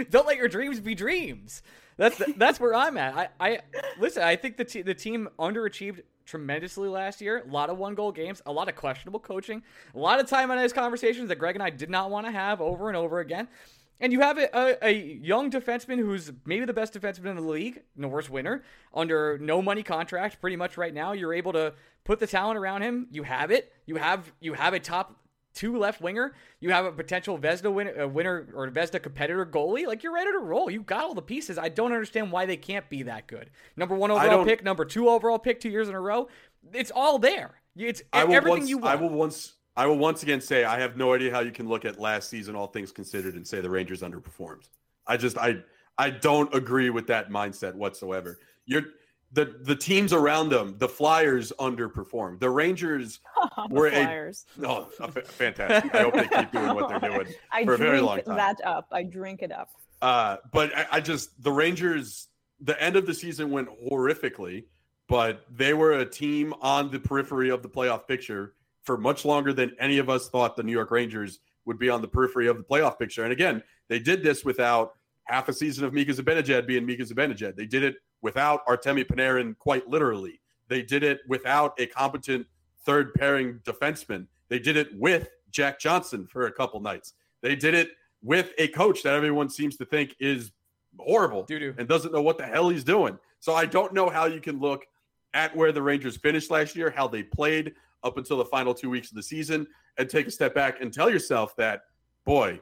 [0.10, 1.62] Don't let your dreams be dreams.
[1.96, 3.14] That's that's where I'm at.
[3.14, 3.58] I, I
[3.98, 4.22] listen.
[4.22, 7.44] I think the te- the team underachieved tremendously last year.
[7.46, 9.62] A lot of one goal games, a lot of questionable coaching,
[9.94, 12.32] a lot of time on his conversations that Greg and I did not want to
[12.32, 13.48] have over and over again.
[14.00, 17.42] And you have a, a, a young defenseman who's maybe the best defenseman in the
[17.42, 21.12] league, Norris winner, under no money contract, pretty much right now.
[21.12, 23.06] You're able to put the talent around him.
[23.12, 23.72] You have it.
[23.86, 25.16] You have you have a top
[25.54, 26.34] two left winger.
[26.60, 29.86] You have a potential Vezina win, uh, winner or Vezina competitor goalie.
[29.86, 30.70] Like you're ready to roll.
[30.70, 31.56] You got all the pieces.
[31.58, 33.50] I don't understand why they can't be that good.
[33.76, 36.28] Number one overall pick, number two overall pick, two years in a row.
[36.72, 37.60] It's all there.
[37.76, 38.92] It's I will everything once, you want.
[38.92, 41.68] I will once I will once again say I have no idea how you can
[41.68, 44.68] look at last season, all things considered, and say the Rangers underperformed.
[45.06, 45.62] I just I
[45.98, 48.38] I don't agree with that mindset whatsoever.
[48.66, 48.84] You're
[49.34, 52.40] the the teams around them, the Flyers underperformed.
[52.40, 53.20] The Rangers,
[53.56, 54.46] The We're a- Flyers.
[54.64, 54.84] oh,
[55.24, 55.94] fantastic.
[55.94, 57.26] I hope they keep doing what they're doing.
[57.52, 58.36] I for a very long time.
[58.36, 58.88] that up.
[58.92, 59.68] I drink it up.
[60.00, 62.28] Uh, but I, I just the Rangers.
[62.60, 64.64] The end of the season went horrifically,
[65.08, 68.54] but they were a team on the periphery of the playoff picture
[68.84, 72.00] for much longer than any of us thought the New York Rangers would be on
[72.00, 73.24] the periphery of the playoff picture.
[73.24, 74.92] And again, they did this without
[75.24, 77.56] half a season of Mika Zibanejad being Mika Zibanejad.
[77.56, 80.40] They did it without Artemi Panarin, quite literally.
[80.68, 82.46] They did it without a competent
[82.86, 84.26] third pairing defenseman.
[84.48, 87.12] They did it with Jack Johnson for a couple nights.
[87.42, 87.90] They did it
[88.22, 90.52] with a coach that everyone seems to think is
[90.98, 91.74] horrible Doo-doo.
[91.76, 93.18] and doesn't know what the hell he's doing.
[93.40, 94.86] So I don't know how you can look
[95.34, 98.88] at where the Rangers finished last year, how they played up until the final two
[98.88, 99.66] weeks of the season,
[99.98, 101.82] and take a step back and tell yourself that,
[102.24, 102.58] boy,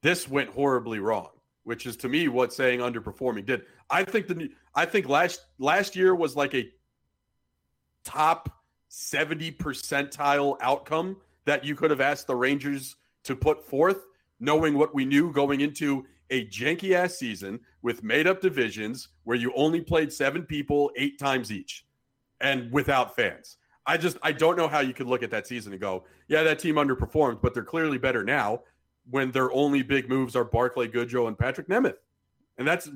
[0.00, 1.30] this went horribly wrong.
[1.64, 3.66] Which is to me what saying underperforming did.
[3.90, 6.70] I think the I think last last year was like a
[8.04, 14.06] top 70 percentile outcome that you could have asked the Rangers to put forth,
[14.38, 19.36] knowing what we knew going into a janky ass season with made up divisions where
[19.36, 21.86] you only played seven people eight times each
[22.40, 23.56] and without fans.
[23.86, 26.42] I just I don't know how you could look at that season and go, yeah,
[26.44, 28.62] that team underperformed, but they're clearly better now
[29.10, 31.96] when their only big moves are Barclay Goodrow and Patrik Nemeth.
[32.58, 32.88] And that's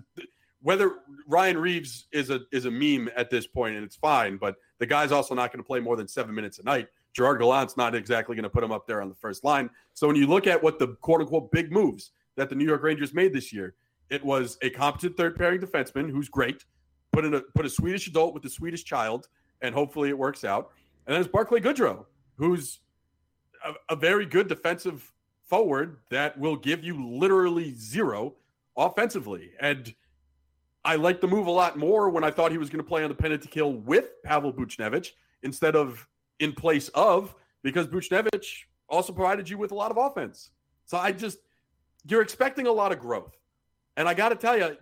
[0.65, 0.93] whether
[1.29, 4.87] Ryan Reaves is a is a meme at this point, and it's fine, but the
[4.87, 6.89] guy's also not going to play more than seven minutes a night.
[7.13, 9.69] Gerard Gallant's not exactly going to put him up there on the first line.
[9.93, 12.83] So when you look at what the quote unquote big moves that the New York
[12.83, 13.75] Rangers made this year,
[14.09, 16.65] it was a competent third pairing defenseman who's great,
[17.13, 19.29] put in a put a Swedish adult with a Swedish child,
[19.61, 20.71] and hopefully it works out.
[21.07, 22.07] And then it's Barclay Goodrow,
[22.37, 22.81] who's
[23.63, 25.13] a, a very good defensive
[25.45, 28.37] forward that will give you literally zero
[28.79, 29.51] offensively.
[29.61, 29.95] And
[30.85, 33.03] I like the move a lot more when I thought he was going to play
[33.03, 35.11] on the penalty kill with Pavel Buchnevich
[35.43, 36.07] instead of
[36.41, 40.51] in place of, because Buchnevich also provided you with a lot of offense.
[40.85, 41.39] So I just,
[42.07, 43.37] you're expecting a lot of growth.
[43.97, 44.77] And I got to tell you,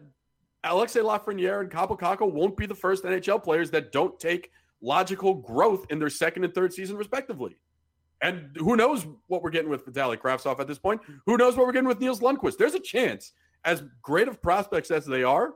[0.65, 4.51] Alexei Lafreniere and Kaapo Kakko won't be the first NHL players that don't take
[4.81, 7.57] logical growth in their second and third season, respectively.
[8.21, 11.01] And who knows what we're getting with Vitali Kravtsov at this point?
[11.27, 12.57] Who knows what we're getting with Nils Lundkvist?
[12.57, 13.33] There's a chance,
[13.65, 15.55] as great of prospects as they are,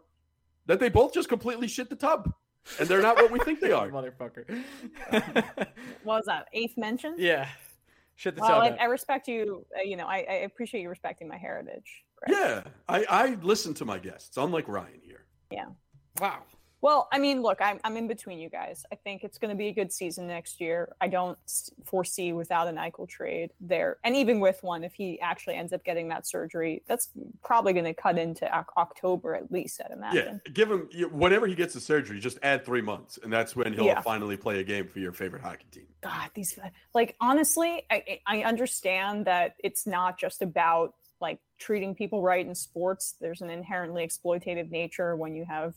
[0.67, 2.33] that they both just completely shit the tub,
[2.79, 3.89] and they're not what we think they are.
[3.89, 4.63] Motherfucker.
[6.03, 6.49] what was that?
[6.53, 7.15] Eighth mention?
[7.19, 7.49] yeah.
[8.19, 8.79] Shit the Well, I, tub.
[8.81, 9.67] I respect you.
[9.79, 11.85] Uh, you know, I, I appreciate you respecting my heritage.
[12.17, 12.39] Greg.
[12.39, 15.27] Yeah, I, I listen to my guests, unlike Ryan here.
[15.53, 15.67] Yeah.
[16.19, 16.45] Wow.
[16.83, 18.85] Well, I mean, look, I'm, I'm in between you guys.
[18.93, 20.95] I think it's going to be a good season next year.
[21.01, 21.39] I don't
[21.85, 23.97] foresee without an Eichel trade there.
[24.05, 27.09] And even with one, if he actually ends up getting that surgery, that's
[27.43, 28.47] probably going to cut into
[28.77, 30.41] October at least, I'd Yeah, imagine.
[30.53, 33.87] give him whenever he gets the surgery, just add three months, and that's when he'll
[33.87, 34.03] Yeah.
[34.03, 35.87] finally play a game for your favorite hockey team.
[36.03, 36.59] God, these,
[36.95, 42.55] like, honestly, I, I understand that it's not just about like treating people right in
[42.55, 43.15] sports.
[43.19, 45.75] There's an inherently exploitative nature when you have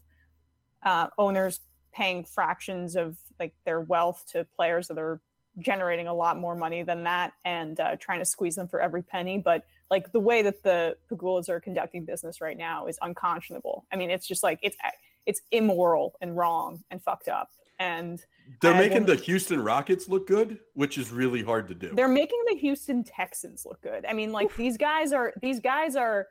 [0.83, 1.59] uh, owners
[1.93, 5.21] paying fractions of like their wealth to players that are
[5.57, 9.01] generating a lot more money than that and uh, trying to squeeze them for every
[9.01, 9.37] penny.
[9.37, 13.85] But like the way that the Pegulas are conducting business right now is unconscionable.
[13.91, 14.77] I mean, it's just like it's
[15.25, 17.49] it's immoral and wrong and fucked up.
[17.79, 18.23] And
[18.61, 21.91] They're I making the Houston Rockets look good, which is really hard to do.
[21.93, 24.05] they're making the Houston Texans look good.
[24.05, 26.27] I mean, like these guys are these guys are.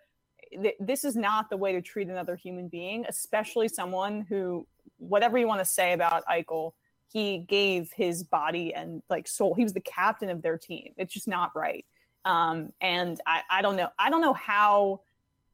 [0.52, 4.66] Th- This is not the way to treat another human being, especially someone who,
[4.98, 6.72] whatever you want to say about Eichel,
[7.10, 9.54] he gave his body and like soul.
[9.54, 10.92] He was the captain of their team.
[10.96, 11.84] It's just not right.
[12.24, 13.88] Um, and I, I don't know.
[13.98, 15.00] I don't know how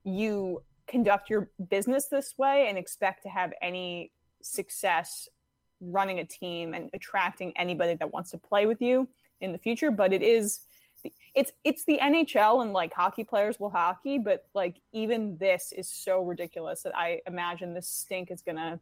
[0.04, 4.10] you conduct your business this way and expect to have any
[4.42, 5.28] success
[5.80, 9.08] running a team and attracting anybody that wants to play with you
[9.40, 10.60] in the future but it is
[11.34, 15.88] it's it's the NHL and like hockey players will hockey but like even this is
[15.88, 18.80] so ridiculous that I imagine this stink is to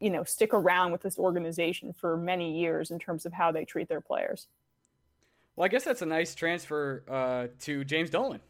[0.00, 3.64] you know stick around with this organization for many years in terms of how they
[3.64, 4.48] treat their players.
[5.56, 8.40] Well, I guess that's a nice transfer uh, to James Dolan,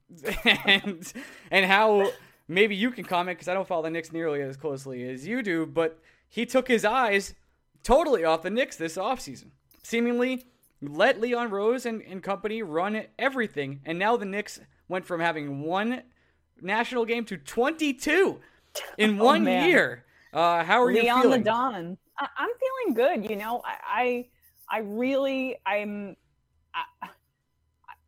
[0.44, 1.12] and
[1.50, 2.10] and how
[2.48, 5.42] maybe you can comment because I don't follow the Knicks nearly as closely as you
[5.42, 5.98] do, but
[6.28, 7.34] he took his eyes
[7.82, 9.50] totally off the Knicks this offseason.
[9.82, 10.46] Seemingly
[10.80, 15.62] let Leon Rose and, and company run everything, and now the Knicks went from having
[15.62, 16.02] one
[16.60, 18.40] national game to 22
[18.96, 19.68] in one Oh, man.
[19.68, 20.04] year.
[20.32, 21.98] Uh, how are you Leon the Don.
[22.18, 23.30] I, I'm feeling good.
[23.30, 24.28] You know, I,
[24.70, 26.16] I, I really, I'm,
[26.74, 27.08] I,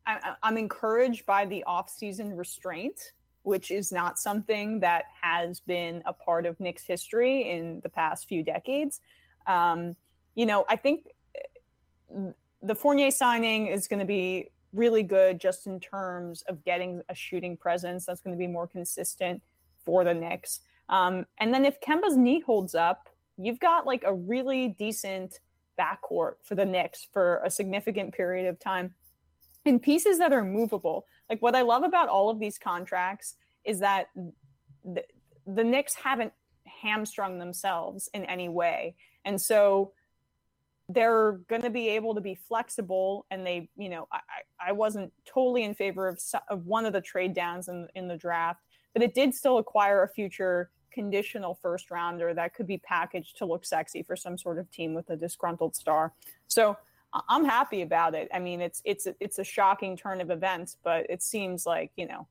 [0.07, 3.13] I, I'm encouraged by the off-season restraint,
[3.43, 8.29] which is not something that has been a part of Knicks history in the past
[8.29, 9.01] few decades.
[9.47, 9.97] Um,
[10.35, 11.07] you know, I think
[12.63, 17.15] the Fournier signing is going to be really good just in terms of getting a
[17.15, 19.43] shooting presence that's going to be more consistent
[19.85, 20.61] for the Knicks.
[20.89, 25.41] Um, and then if Kemba's knee holds up, you've got like a really decent
[25.79, 28.95] backcourt for the Knicks for a significant period of time
[29.65, 31.07] and pieces that are movable.
[31.29, 34.09] Like what I love about all of these contracts is that
[34.85, 35.05] the,
[35.47, 36.33] the Knicks haven't
[36.83, 38.95] hamstrung themselves in any way.
[39.25, 39.93] And so
[40.93, 44.21] they're going to be able to be flexible and they, you know, I,
[44.69, 48.17] I wasn't totally in favor of, of one of the trade downs in, in the
[48.17, 48.61] draft,
[48.93, 53.47] but it did still acquire a future conditional first rounder that could be packaged to
[53.47, 56.13] look sexy for some sort of team with a disgruntled star.
[56.49, 56.77] So
[57.29, 58.29] I'm happy about it.
[58.33, 62.07] I mean, it's it's it's a shocking turn of events, but it seems like you
[62.07, 62.27] know,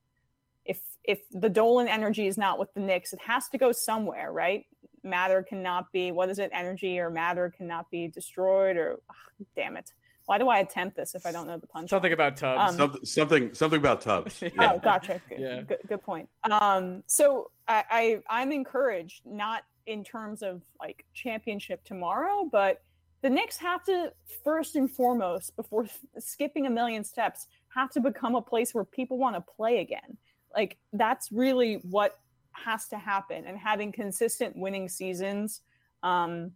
[0.64, 4.32] if if the Dolan energy is not with the Knicks, it has to go somewhere,
[4.32, 4.64] right?
[5.02, 6.50] Matter cannot be what is it?
[6.52, 9.14] Energy or matter cannot be destroyed, or ah,
[9.56, 9.92] damn it.
[10.26, 11.90] Why do I attempt this if I don't know the punch?
[11.90, 12.72] Something about tubs.
[12.72, 14.40] Um, something, something, something about tubs.
[14.42, 14.72] Yeah.
[14.74, 15.20] Oh, gotcha.
[15.28, 15.62] Good, Yeah.
[15.62, 16.28] good, good point.
[16.48, 22.82] Um, so I, I I'm encouraged, not in terms of like championship tomorrow, but
[23.22, 24.12] the Knicks have to
[24.44, 25.86] first and foremost, before
[26.18, 30.16] skipping a million steps, have to become a place where people want to play again.
[30.54, 32.18] Like that's really what
[32.52, 35.62] has to happen, and having consistent winning seasons.
[36.02, 36.52] Um,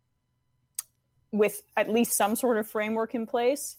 [1.33, 3.77] with at least some sort of framework in place,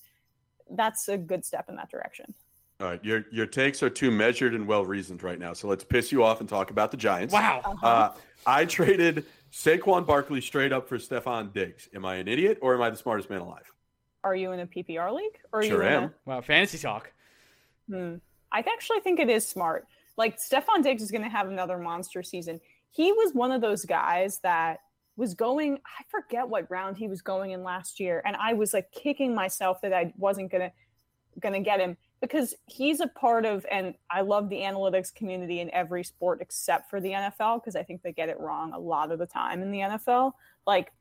[0.72, 2.34] that's a good step in that direction.
[2.82, 5.54] All right, your your takes are too measured and well reasoned right now.
[5.54, 7.34] So let's piss you off and talk about the Giants.
[7.34, 7.62] wow.
[7.64, 7.88] Uh-huh.
[7.88, 8.14] Uh,
[8.46, 11.88] I traded Saquon Barkley straight up for Stefon Diggs.
[11.96, 13.72] Am I an idiot or am I the smartest man alive?
[14.26, 15.40] Are you in a PPR league?
[15.54, 16.14] Or are Sure you in am.
[16.26, 16.42] Wow.
[16.42, 17.12] Fantasy talk.
[17.90, 18.16] Hmm.
[18.52, 19.88] I actually think it is smart.
[20.18, 22.60] Like Stefon Diggs is going to have another monster season.
[22.92, 24.80] He was one of those guys that
[25.18, 25.76] was going.
[25.86, 29.34] I forget what round he was going in last year, and I was like kicking
[29.36, 30.72] myself that I wasn't gonna
[31.40, 31.98] gonna get him.
[32.22, 36.90] because he's a part of, and I love the analytics community in every sport except
[36.90, 39.62] for the NFL because I think they get it wrong a lot of the time
[39.62, 40.32] in the NFL.
[40.66, 40.92] Like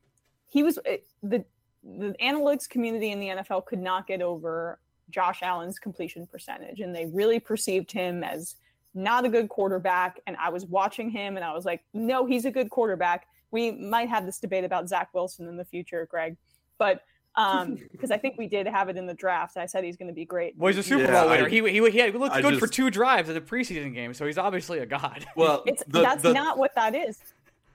[0.47, 1.45] he was eh, the
[1.83, 6.95] the analytics community in the NFL could not get over Josh Allen's completion percentage, and
[6.95, 8.55] they really perceived him as
[8.95, 10.19] not a good quarterback.
[10.25, 13.27] And I was watching him, and I was like, no, he's a good quarterback.
[13.51, 16.37] We might have this debate about Zach Wilson in the future, Greg,
[16.77, 17.01] but
[17.37, 19.57] um because I think we did have it in the draft.
[19.57, 20.57] I said he's going to be great.
[20.57, 21.45] Well, he's a Super Yeah, Bowl winner.
[21.45, 24.13] I- he he, he, had, looked I good for two drives at the preseason game,
[24.13, 25.25] so he's obviously a god.
[25.35, 27.19] Well, It's the, that's the, not what that is.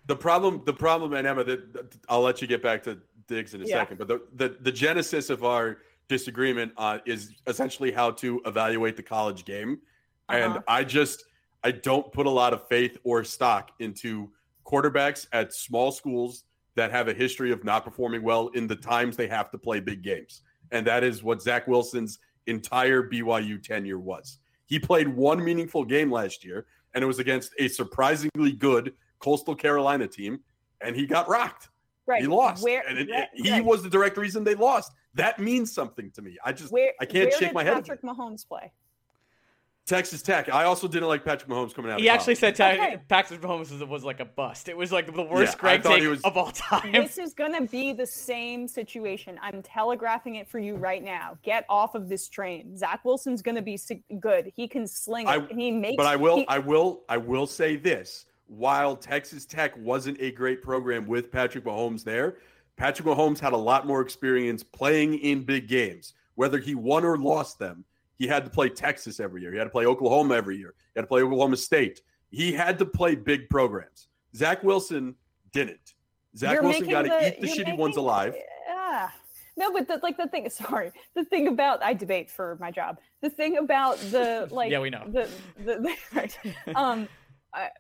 [0.07, 2.99] the problem the problem and emma that that- i'll let you get back to
[3.29, 3.77] diggs in a Yeah.
[3.81, 8.97] second but the, the the genesis of our disagreement uh, is essentially how to evaluate
[8.97, 9.79] the college game
[10.33, 10.63] and Uh-huh.
[10.69, 11.25] i just
[11.65, 14.31] i don't put a lot of faith or stock into
[14.65, 16.45] quarterbacks at small schools
[16.77, 19.81] that have a history of not performing well in the times they have to play
[19.81, 25.43] big games and that is what zach wilson's entire byu tenure was he played one
[25.45, 30.41] meaningful game last year and it was against a surprisingly good Coastal Carolina team,
[30.81, 31.69] and he got rocked.
[32.07, 32.23] Right.
[32.23, 33.65] He lost, Where, and it, where- it- he right.
[33.65, 34.91] was the direct reason they lost.
[35.15, 36.37] That means something to me.
[36.45, 38.73] I just Where, I can't shake my head Patrick Mahomes play?
[39.91, 40.49] Texas Tech.
[40.49, 42.01] I also didn't like Patrick Mahomes coming out.
[42.01, 42.57] He of actually college.
[42.57, 42.99] said Ta- Okay.
[43.09, 44.69] Patrick Mahomes was, was like a bust.
[44.69, 46.93] It was like the worst Yeah, I Greg take was- of all time.
[46.93, 49.39] This is going to be the same situation.
[49.43, 51.37] I'm telegraphing it for you right now.
[51.43, 52.77] Get off of this train.
[52.77, 53.79] Zach Wilson's going to be
[54.21, 54.53] good.
[54.55, 55.31] He can sling it.
[55.31, 55.97] I- he makes.
[55.97, 60.31] But I will, he- I will, I will say this: while Texas Tech wasn't a
[60.31, 62.37] great program with Patrick Mahomes there,
[62.77, 66.15] Patrick Mahomes had a lot more experience playing in big games.
[66.37, 67.85] Whether he won or lost them,
[68.21, 69.51] he had to play Texas every year.
[69.51, 70.75] He had to play Oklahoma every year.
[70.95, 72.03] He had to play Oklahoma State.
[72.29, 74.09] He had to play big programs.
[74.37, 75.15] Zach Wilson
[75.53, 75.95] didn't.
[76.37, 78.37] Zach you're Wilson got to the- eat the you're shitty ones alive.
[78.69, 79.09] Yeah.
[79.57, 80.49] No, but the, like the thing.
[80.51, 82.99] Sorry, the thing about I debate for my job.
[83.23, 84.71] The thing about the like.
[84.71, 85.05] Yeah, we know.
[85.09, 86.39] The the, the right.
[86.77, 87.09] Um,
[87.55, 87.71] I,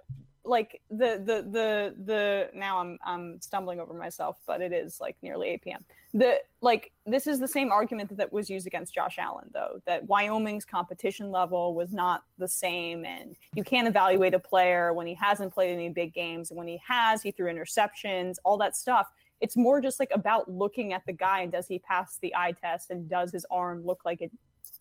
[0.45, 5.17] like the the the the now I'm I'm stumbling over myself, but it is like
[5.23, 5.85] nearly 8 p.m.
[6.15, 10.07] The like this is the same argument that was used against Josh Allen though that
[10.09, 15.15] Wyoming's competition level was not the same and you can't evaluate a player when he
[15.15, 19.07] hasn't played any big games and when he has he threw interceptions all that stuff
[19.41, 22.53] it's more just like about looking at the guy and does he pass the eye
[22.61, 24.33] test and does his arm look like it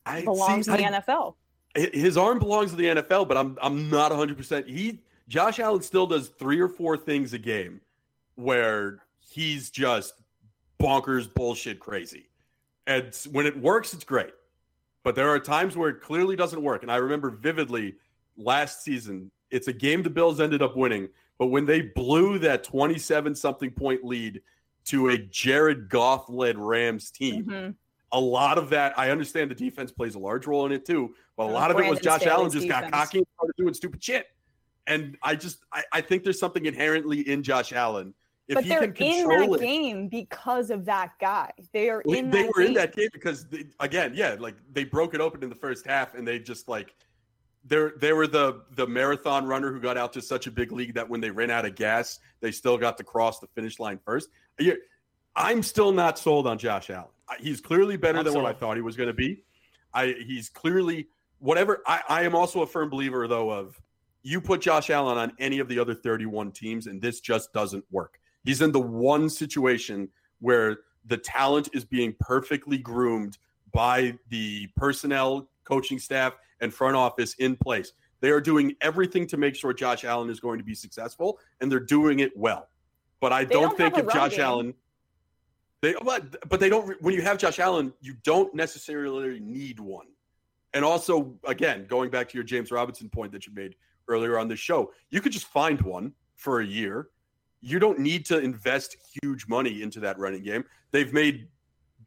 [0.07, 1.35] I belongs see, in the I- NFL
[1.75, 4.35] his arm belongs to the NFL, but I'm I'm not 100.
[4.35, 4.99] percent He
[5.29, 7.79] Josh Allen still does three or four things a game
[8.35, 10.15] where he's just
[10.81, 12.27] bonkers bullshit crazy,
[12.87, 14.33] and when it works, it's great.
[15.03, 17.95] But there are times where it clearly doesn't work, and I remember vividly
[18.37, 19.31] last season.
[19.51, 23.71] It's a game the Bills ended up winning, but when they blew that 27 something
[23.71, 24.41] point lead
[24.85, 27.75] to a Jared Goff led Rams team Mhm.
[28.11, 31.13] a lot of that, I understand the defense plays a large role in it too,
[31.37, 33.73] but a Uh, lot of it was Josh Allen just got cocky and started doing
[33.75, 34.27] stupid shit.
[34.89, 38.13] And I just, I, I think there's something inherently in Josh Allen.
[38.49, 42.01] If but he they're can in that it, game because of that guy they are
[42.03, 42.67] they in they that were game.
[42.69, 45.85] in that game because, they, again, yeah, like they broke it open in the first
[45.85, 46.95] half and they just like,
[47.65, 50.95] they're, they were the the marathon runner who got out to such a big league
[50.95, 53.99] that when they ran out of gas, they still got to cross the finish line
[54.03, 54.29] first.
[55.35, 57.09] I'm still not sold on Josh Allen.
[57.39, 59.43] He's clearly better I'm than what I thought he was going to be.
[59.93, 61.83] I he's clearly whatever.
[61.85, 63.79] I, I am also a firm believer though of
[64.23, 67.85] you put Josh Allen on any of the other 31 teams, and this just doesn't
[67.91, 68.19] work.
[68.43, 70.09] He's in the one situation
[70.39, 73.37] where the talent is being perfectly groomed
[73.71, 77.93] by the personnel, coaching staff, and front office in place.
[78.21, 81.71] They are doing everything to make sure Josh Allen is going to be successful, and
[81.71, 82.67] they're doing it well.
[83.21, 84.41] But I don't, don't think if Josh game.
[84.41, 84.73] Allen,
[85.81, 87.01] they but, but they don't.
[87.01, 90.07] When you have Josh Allen, you don't necessarily need one.
[90.73, 93.75] And also, again, going back to your James Robinson point that you made
[94.09, 97.09] earlier on the show, you could just find one for a year.
[97.61, 100.65] You don't need to invest huge money into that running game.
[100.91, 101.47] They've made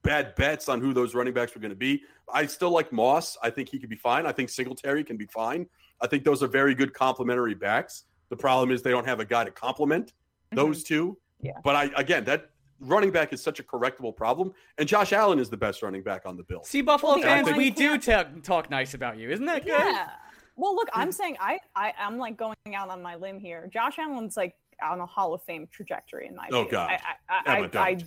[0.03, 2.03] bad bets on who those running backs were going to be.
[2.33, 3.37] I still like Moss.
[3.43, 4.27] I think he could be fine.
[4.27, 5.67] I think Singletary can be fine.
[6.01, 8.05] I think those are very good complementary backs.
[8.31, 10.13] The problem is they don't have a guy to complement
[10.53, 11.19] those two.
[11.41, 11.53] Yeah.
[11.63, 12.51] But I again, that
[12.81, 16.23] running back is such a correctable problem, and Josh Allen is the best running back
[16.25, 16.69] on the Bills.
[16.69, 19.31] See, Buffalo Well, fans, we do can't- talk nice about you.
[19.31, 19.79] Isn't that good?
[19.79, 20.09] Yeah.
[20.57, 23.69] Well, look, I'm saying I, I I'm like going out on my limb here.
[23.73, 26.73] Josh Allen's like on a Hall of Fame trajectory in my Oh, view.
[26.73, 26.91] God.
[26.91, 26.99] I,
[27.29, 27.99] I, I, I, I,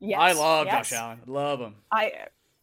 [0.00, 0.88] yes, I love yes.
[0.90, 1.20] Josh Allen.
[1.26, 1.74] Love him.
[1.90, 2.12] I,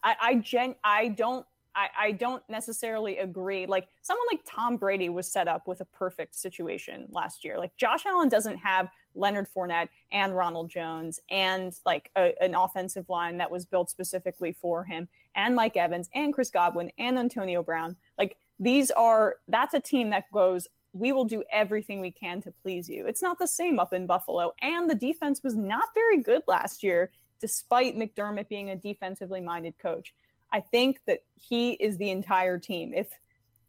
[0.02, 3.66] I, I gen, I don't, I, I don't necessarily agree.
[3.66, 7.58] Like someone like Tom Brady was set up with a perfect situation last year.
[7.58, 13.08] Like Josh Allen doesn't have Leonard Fournette and Ronald Jones and like a, an offensive
[13.08, 17.62] line that was built specifically for him and Mike Evans and Chris Godwin and Antonio
[17.62, 17.94] Brown.
[18.18, 22.50] Like these are that's a team that goes we will do everything we can to
[22.62, 23.06] please you.
[23.06, 26.82] It's not the same up in Buffalo and the defense was not very good last
[26.82, 30.14] year despite McDermott being a defensively minded coach.
[30.52, 32.92] I think that he is the entire team.
[32.94, 33.08] If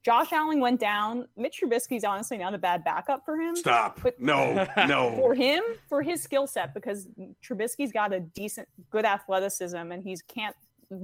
[0.04, 1.28] Josh Allen went down.
[1.36, 3.56] Mitch Trubisky's honestly not a bad backup for him.
[3.56, 4.00] Stop.
[4.18, 5.12] No, no.
[5.18, 7.08] For him, for his skill set, because
[7.44, 10.56] Trubisky's got a decent, good athleticism and he can't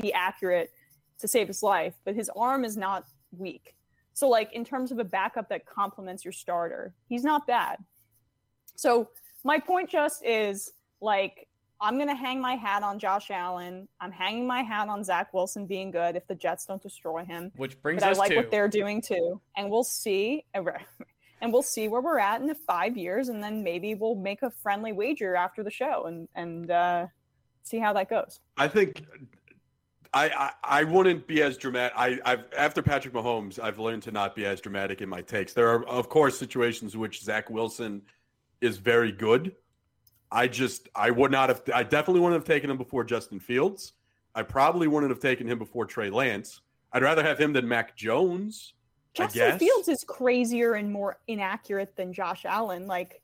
[0.02, 0.72] be accurate
[1.20, 3.06] to save his life, but his arm is not
[3.38, 3.75] weak.
[4.16, 7.84] So, like, in terms of a backup that complements your starter, he's not bad.
[8.76, 9.09] So,
[9.43, 11.49] my point just is like,
[11.82, 13.89] I'm going to hang my hat on Josh Allen.
[13.99, 17.51] I'm hanging my hat on Zach Wilson being good if the Jets don't destroy him.
[17.57, 20.45] Which brings but us I like to what they're doing too, and we'll see.
[21.41, 24.41] And we'll see where we're at in the five years, and then maybe we'll make
[24.41, 27.07] a friendly wager after the show and and uh,
[27.61, 28.39] see how that goes.
[28.55, 29.03] I think
[30.16, 31.93] I, I, I wouldn't be as dramatic.
[31.97, 35.51] I, I've after Patrick Mahomes, I've learned to not be as dramatic in my takes.
[35.51, 38.01] There are, of course, situations in which Zach Wilson
[38.61, 39.53] is very good.
[40.32, 41.63] I just I would not have.
[41.74, 43.91] I definitely wouldn't have taken him before Justin Fields.
[44.34, 46.61] I probably wouldn't have taken him before Trey Lance.
[46.93, 48.74] I'd rather have him than Mac Jones.
[49.13, 52.88] Justin Fields is crazier and more inaccurate than Josh Allen.
[52.88, 53.22] Like,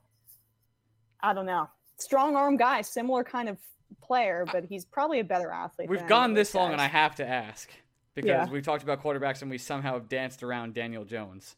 [1.22, 3.58] I don't know, strong arm guy, similar kind of
[4.02, 5.90] player, but he's probably a better athlete.
[5.90, 7.70] We've gone this long, and I have to ask
[8.16, 8.50] because Yeah.
[8.50, 11.56] we've talked about quarterbacks and we somehow danced around Daniel Jones.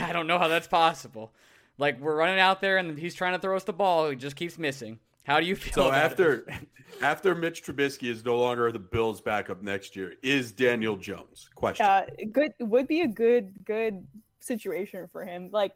[0.00, 1.32] I don't know how that's possible.
[1.78, 4.36] Like we're running out there and he's trying to throw us the ball, he just
[4.36, 4.98] keeps missing.
[5.24, 5.72] How do you feel?
[5.74, 6.68] So about after it?
[7.02, 11.50] after Mitch Trubisky is no longer the Bills' backup next year, is Daniel Jones?
[11.54, 11.84] Question.
[11.84, 14.06] uh, good would be a good good
[14.40, 15.50] situation for him.
[15.52, 15.72] Like,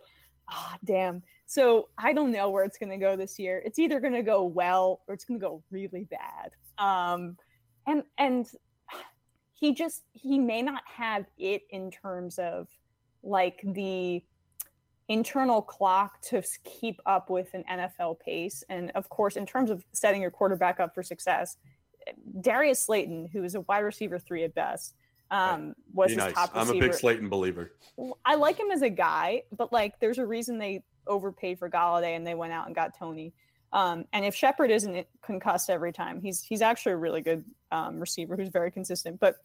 [0.49, 1.23] ah, damn.
[1.51, 3.61] So I don't know where it's going to go this year.
[3.65, 6.53] It's either going to go well or it's going to go really bad.
[6.79, 7.37] Um,
[7.89, 8.47] and and
[9.53, 12.69] he just he may not have it in terms of
[13.25, 14.23] like the
[15.09, 18.63] internal clock to keep up with an NFL pace.
[18.69, 21.57] And of course, in terms of setting your quarterback up for success,
[22.41, 24.95] Darius Slayton, who is a wide receiver three at best,
[25.33, 26.35] um, was Be his nice.
[26.35, 27.73] top I'm a big Slayton believer.
[28.25, 32.17] I like him as a guy, but like there's a reason they overpaid for Golladay
[32.17, 33.35] and they went out and got Toney.
[33.73, 38.01] Um, and if Shepard isn't concussed every time, he's he's actually a really good um,
[38.01, 39.21] receiver who's very consistent.
[39.21, 39.37] But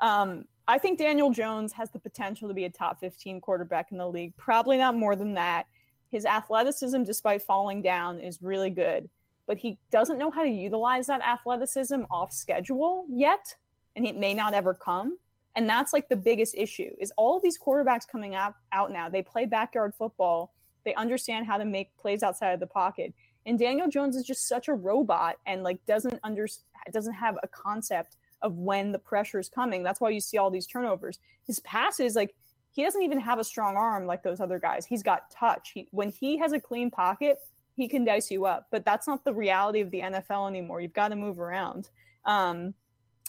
[0.00, 3.98] um, I think Daniel Jones has the potential to be a top 15 quarterback in
[3.98, 4.36] the league.
[4.36, 5.66] Probably not more than that.
[6.10, 9.08] His athleticism, despite falling down, is really good,
[9.46, 13.54] but he doesn't know how to utilize that athleticism off schedule yet,
[13.96, 15.18] and it may not ever come.
[15.54, 19.08] And that's like the biggest issue is all these quarterbacks coming out, out now.
[19.08, 20.52] They play backyard football.
[20.84, 23.12] They understand how to make plays outside of the pocket.
[23.46, 26.46] And Daniel Jones is just such a robot and like doesn't under
[26.92, 29.82] doesn't have a concept of when the pressure is coming.
[29.82, 31.18] That's why you see all these turnovers.
[31.46, 32.34] His passes like
[32.72, 34.86] he doesn't even have a strong arm like those other guys.
[34.86, 35.72] He's got touch.
[35.74, 37.38] He, when he has a clean pocket,
[37.74, 38.68] he can dice you up.
[38.70, 40.80] But that's not the reality of the NFL anymore.
[40.80, 41.90] You've got to move around.
[42.24, 42.74] Um,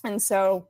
[0.04, 0.68] and so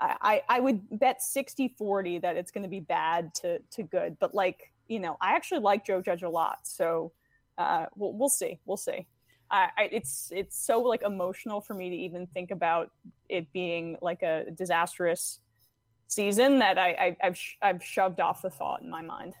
[0.00, 4.16] I, I would bet 60 40 that it's going to be bad to, to good.
[4.18, 6.58] But like, you know, I actually like Joe Judge a lot.
[6.64, 7.12] So
[7.56, 8.58] uh, we'll, we'll see.
[8.66, 9.06] We'll see.
[9.50, 12.90] I, I, it's it's so like emotional for me to even think about
[13.28, 15.40] it being like a disastrous
[16.08, 19.34] season that I, I I've sh- I've shoved off the thought in my mind.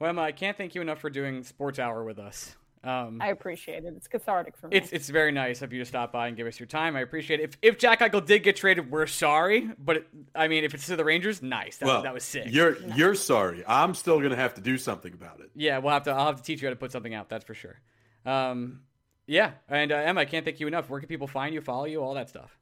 [0.00, 2.56] well, Emma, I can't thank you enough for doing Sports Hour with us.
[2.84, 3.94] Um, I appreciate it.
[3.96, 4.76] It's cathartic for me.
[4.76, 6.96] It's it's very nice of you to stop by and give us your time.
[6.96, 7.44] I appreciate it.
[7.44, 10.86] If if Jack Eichel did get traded, we're sorry, but it, I mean, if it's
[10.86, 11.78] to the Rangers, nice.
[11.78, 12.46] That, well, that was sick.
[12.48, 13.64] You're you're sorry.
[13.66, 15.50] I'm still gonna have to do something about it.
[15.54, 16.10] Yeah, we'll have to.
[16.10, 17.30] I'll have to teach you how to put something out.
[17.30, 17.80] That's for sure.
[18.26, 18.80] Um,
[19.26, 20.90] yeah, and uh, Emma, I can't thank you enough.
[20.90, 22.58] Where can people find you, follow you, all that stuff?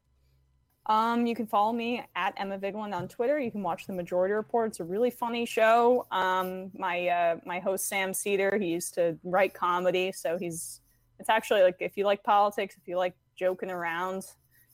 [0.87, 3.39] Um, you can follow me at Emma Vigeland on Twitter.
[3.39, 4.69] You can watch the Majority Report.
[4.69, 6.07] It's a really funny show.
[6.11, 10.81] Um, my uh, my host Sam Seder, he used to write comedy, so he's
[11.21, 14.25] it's actually like if you like politics, if you like joking around.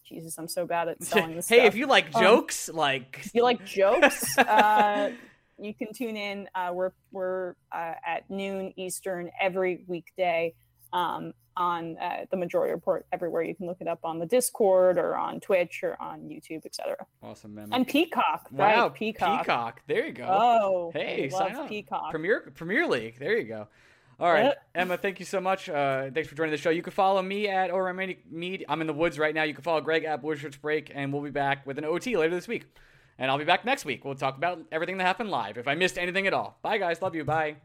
[0.08, 1.48] Jesus, I'm so bad at selling this.
[1.50, 1.66] hey, stuff.
[1.66, 5.10] if you like Um, jokes, like if you like jokes, uh,
[5.58, 6.48] you can tune in.
[6.54, 10.54] Uh, we're we're uh, at noon Eastern every weekday
[10.92, 13.42] um, on uh, the Majority Report everywhere.
[13.42, 16.96] You can look it up on the Discord or on Twitch or on YouTube, etc.
[17.22, 17.74] awesome, Emma.
[17.74, 18.94] And Peacock, wow, right?
[18.94, 19.40] Peacock.
[19.40, 19.82] Peacock.
[19.86, 20.26] There you go.
[20.28, 21.68] Oh, hey, sign up.
[21.68, 22.10] Peacock.
[22.10, 23.18] Premier Premier League.
[23.18, 23.68] There you go.
[24.20, 24.54] All right.
[24.74, 24.96] Emma.
[24.96, 25.68] Thank you so much.
[25.68, 26.70] Uh, thanks for joining the show.
[26.70, 28.64] You can follow me at or me.
[28.68, 29.44] I'm in the woods right now.
[29.44, 32.16] You can follow Greg at Blue Shirts Break, and we'll be back with an OT
[32.16, 32.64] later this week.
[33.18, 34.04] And I'll be back next week.
[34.04, 35.56] We'll talk about everything that happened live.
[35.58, 36.58] If I missed anything at all.
[36.62, 37.00] Bye, guys.
[37.02, 37.24] Love you.
[37.24, 37.56] Bye.